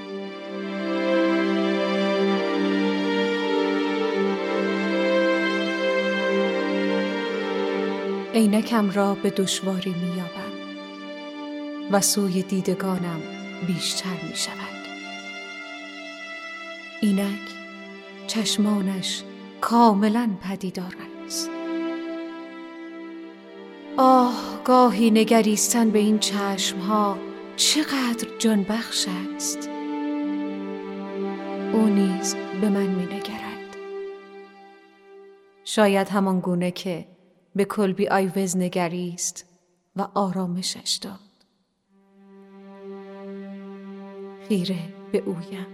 عینکم 8.34 8.91
را 8.91 9.15
به 9.15 9.29
دشواری 9.29 9.89
میابم 9.93 10.53
و 11.91 12.01
سوی 12.01 12.41
دیدگانم 12.41 13.21
بیشتر 13.67 14.17
می 14.29 14.36
شود 14.36 14.84
اینک 17.01 17.39
چشمانش 18.27 19.23
کاملا 19.61 20.29
پدیدار 20.41 20.95
است. 21.25 21.49
آه 23.97 24.61
گاهی 24.65 25.11
نگریستن 25.11 25.89
به 25.89 25.99
این 25.99 26.19
چشمها 26.19 27.17
چقدر 27.55 28.27
جان 28.39 28.63
بخش 28.63 29.07
است. 29.36 29.69
او 31.73 31.86
نیز 31.86 32.36
به 32.61 32.69
من 32.69 32.88
می 32.88 33.05
نگرد 33.05 33.77
شاید 35.63 36.09
همان 36.09 36.39
گونه 36.39 36.71
که 36.71 37.12
به 37.56 37.66
کلبی 37.66 38.08
آیوز 38.08 38.58
نگریست 38.58 39.45
و 39.95 40.08
آرامشش 40.14 40.99
داد. 41.01 41.20
خیره 44.47 44.80
به 45.12 45.18
اویم. 45.18 45.68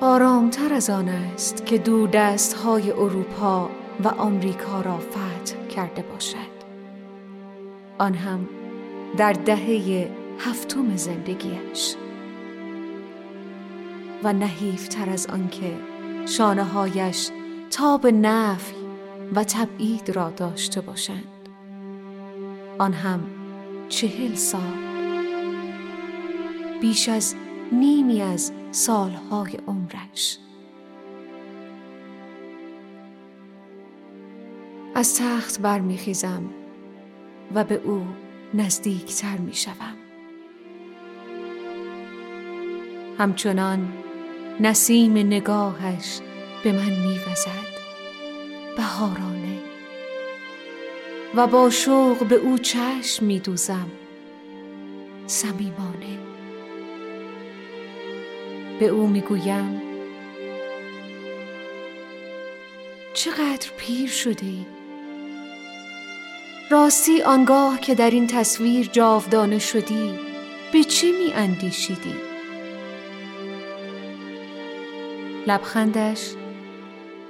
آرامتر 0.00 0.74
از 0.74 0.90
آن 0.90 1.08
است 1.08 1.66
که 1.66 1.78
دور 1.78 2.08
دست 2.08 2.54
های 2.54 2.90
اروپا 2.90 3.70
و 4.04 4.08
آمریکا 4.08 4.80
را 4.80 4.98
فتح 4.98 5.66
کرده 5.66 6.02
باشد. 6.02 6.58
آن 7.98 8.14
هم 8.14 8.48
در 9.16 9.32
دهه 9.32 10.10
هفتم 10.38 10.96
زندگیش 10.96 11.94
و 14.22 14.32
نحیفتر 14.32 15.10
از 15.10 15.26
آنکه 15.26 15.76
شانه 16.26 16.64
هایش 16.64 17.30
تاب 17.70 18.06
نفی 18.06 18.77
و 19.34 19.44
تبعید 19.44 20.10
را 20.10 20.30
داشته 20.30 20.80
باشند. 20.80 21.48
آن 22.78 22.92
هم 22.92 23.20
چهل 23.88 24.34
سال. 24.34 24.76
بیش 26.80 27.08
از 27.08 27.34
نیمی 27.72 28.22
از 28.22 28.52
سالهای 28.70 29.52
عمرش. 29.66 30.38
از 34.94 35.18
تخت 35.18 35.60
برمیخیزم 35.60 36.42
و 37.54 37.64
به 37.64 37.74
او 37.74 38.06
نزدیکتر 38.54 39.36
می‌شوم. 39.36 39.96
همچنان 43.18 43.92
نسیم 44.60 45.16
نگاهش 45.16 46.20
به 46.64 46.72
من 46.72 46.90
میوزد. 46.90 47.77
بهارانه 48.78 49.58
و 51.34 51.46
با 51.46 51.70
شوق 51.70 52.24
به 52.24 52.34
او 52.34 52.58
چشم 52.58 53.24
میدوزم 53.24 53.90
صمیمانه 55.26 56.18
به 58.80 58.86
او 58.86 59.06
می‌گویم 59.06 59.82
چقدر 63.14 63.70
پیر 63.76 64.08
شده 64.08 64.46
ای؟ 64.46 64.66
راستی 66.70 67.22
آنگاه 67.22 67.80
که 67.80 67.94
در 67.94 68.10
این 68.10 68.26
تصویر 68.26 68.86
جاودانه 68.86 69.58
شدی 69.58 70.18
به 70.72 70.84
چه 70.84 71.12
می 71.12 71.32
اندیشیدی؟ 71.32 72.14
لبخندش 75.46 76.30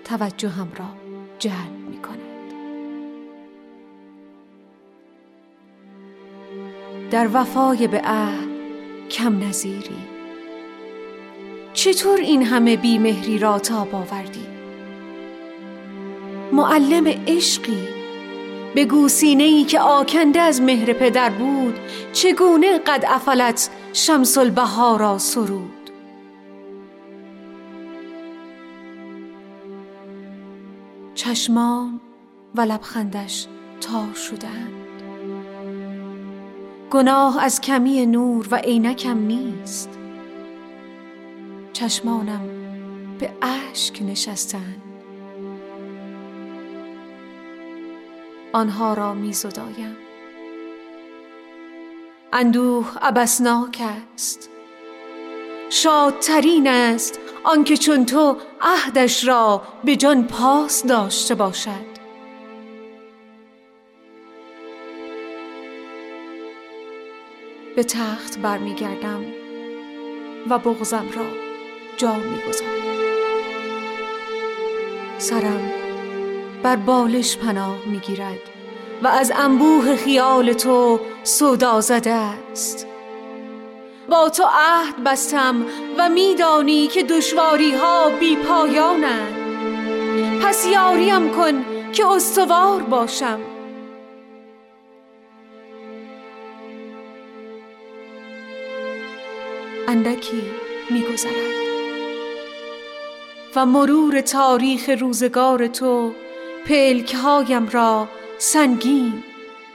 توجهم 0.04 0.72
را 0.76 1.07
جلب 1.38 1.88
می. 1.90 1.98
در 7.10 7.28
وفای 7.32 7.86
به 7.86 8.00
عهد 8.04 8.48
کم 9.10 9.38
نظیری 9.38 9.96
چطور 11.72 12.18
این 12.18 12.42
همه 12.42 12.76
بیمهری 12.76 13.38
را 13.38 13.58
تاب 13.58 13.94
آوردی؟ 13.94 14.46
معلم 16.52 17.06
عشقی 17.26 17.88
به 18.74 18.84
گوسینه 18.84 19.44
ای 19.44 19.64
که 19.64 19.80
آکنده 19.80 20.40
از 20.40 20.60
مهر 20.60 20.92
پدر 20.92 21.30
بود 21.30 21.78
چگونه 22.12 22.78
قد 22.78 23.04
افلت 23.08 23.70
شمس 23.92 24.38
البهارا 24.38 25.18
سرود 25.18 25.77
چشمان 31.28 32.00
و 32.54 32.60
لبخندش 32.60 33.46
تار 33.80 34.14
شدند 34.14 34.72
گناه 36.90 37.44
از 37.44 37.60
کمی 37.60 38.06
نور 38.06 38.48
و 38.50 38.56
عینکم 38.56 39.18
نیست. 39.18 39.98
چشمانم 41.72 42.48
به 43.18 43.32
اشک 43.42 44.02
نشستند 44.02 44.82
آنها 48.52 48.94
را 48.94 49.14
می 49.14 49.32
زدایم. 49.32 49.96
اندوه 52.32 52.92
ابسناک 53.00 53.82
است. 54.14 54.50
شادترین 55.70 56.68
است. 56.68 57.27
آنکه 57.44 57.76
چون 57.76 58.06
تو 58.06 58.36
عهدش 58.60 59.26
را 59.26 59.62
به 59.84 59.96
جان 59.96 60.26
پاس 60.26 60.86
داشته 60.86 61.34
باشد. 61.34 61.98
به 67.76 67.84
تخت 67.84 68.38
برمیگردم 68.38 69.24
و 70.50 70.58
بغزم 70.58 71.06
را 71.16 71.24
جا 71.96 72.14
می‌گذارم. 72.14 72.78
سرم 75.18 75.70
بر 76.62 76.76
بالش 76.76 77.36
پناه 77.36 77.76
می‌گیرد 77.86 78.38
و 79.02 79.06
از 79.06 79.32
انبوه 79.36 79.96
خیال 79.96 80.52
تو 80.52 81.00
صدا 81.22 81.80
زده 81.80 82.10
است. 82.10 82.87
با 84.08 84.28
تو 84.28 84.44
عهد 84.52 85.04
بستم 85.04 85.66
و 85.98 86.08
میدانی 86.08 86.86
که 86.86 87.02
دشواری 87.02 87.74
ها 87.74 88.10
بی 88.20 88.36
پایانند. 88.36 89.34
پس 90.42 90.66
یاریم 90.66 91.30
کن 91.30 91.64
که 91.92 92.06
استوار 92.06 92.82
باشم. 92.82 93.40
اندکی 99.88 100.42
میگذرد 100.90 101.58
و 103.56 103.66
مرور 103.66 104.20
تاریخ 104.20 104.90
روزگار 105.00 105.66
تو 105.66 106.12
پلک 106.66 107.14
هایم 107.14 107.68
را 107.68 108.08
سنگین 108.38 109.24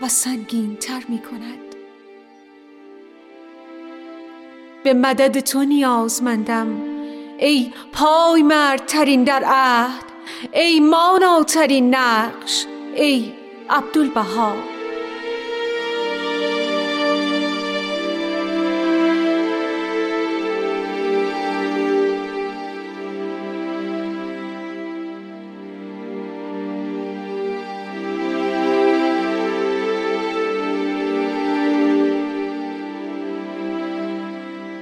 و 0.02 0.08
سنگین 0.08 0.76
تر 0.76 1.04
می 1.10 1.20
کند 1.20 1.63
به 4.84 4.94
مدد 4.94 5.40
تو 5.40 5.64
نیازمندم. 5.64 6.68
ای 7.38 7.72
پای 7.94 8.44
ترین 8.88 9.24
در 9.24 9.44
عهد 9.46 10.04
ای 10.54 10.80
ماناترین 10.80 11.96
نقش 11.96 12.66
ای 12.96 13.32
عبدالبها. 13.70 14.73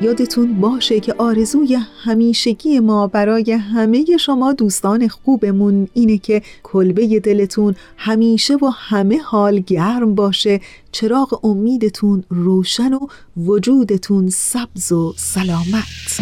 یادتون 0.02 0.62
باشه 0.62 1.00
که 1.00 1.14
آرزوی 1.18 1.78
همیشگی 2.04 2.80
ما 2.80 3.08
برای 3.08 3.52
همه 3.52 4.06
شما 4.20 4.54
دوستان 4.54 5.08
خوبمون 5.08 5.88
اینه 5.94 6.18
که 6.18 6.42
کلبه 6.64 7.20
دلتون 7.20 7.76
همیشه 7.98 8.56
و 8.56 8.72
همه 8.74 9.22
حال 9.22 9.60
گرم 9.60 10.16
باشه 10.16 10.62
چراغ 10.92 11.46
امیدتون 11.46 12.24
روشن 12.30 12.94
و 12.94 13.08
وجودتون 13.38 14.30
سبز 14.30 14.92
و 14.92 15.14
سلامت. 15.18 16.22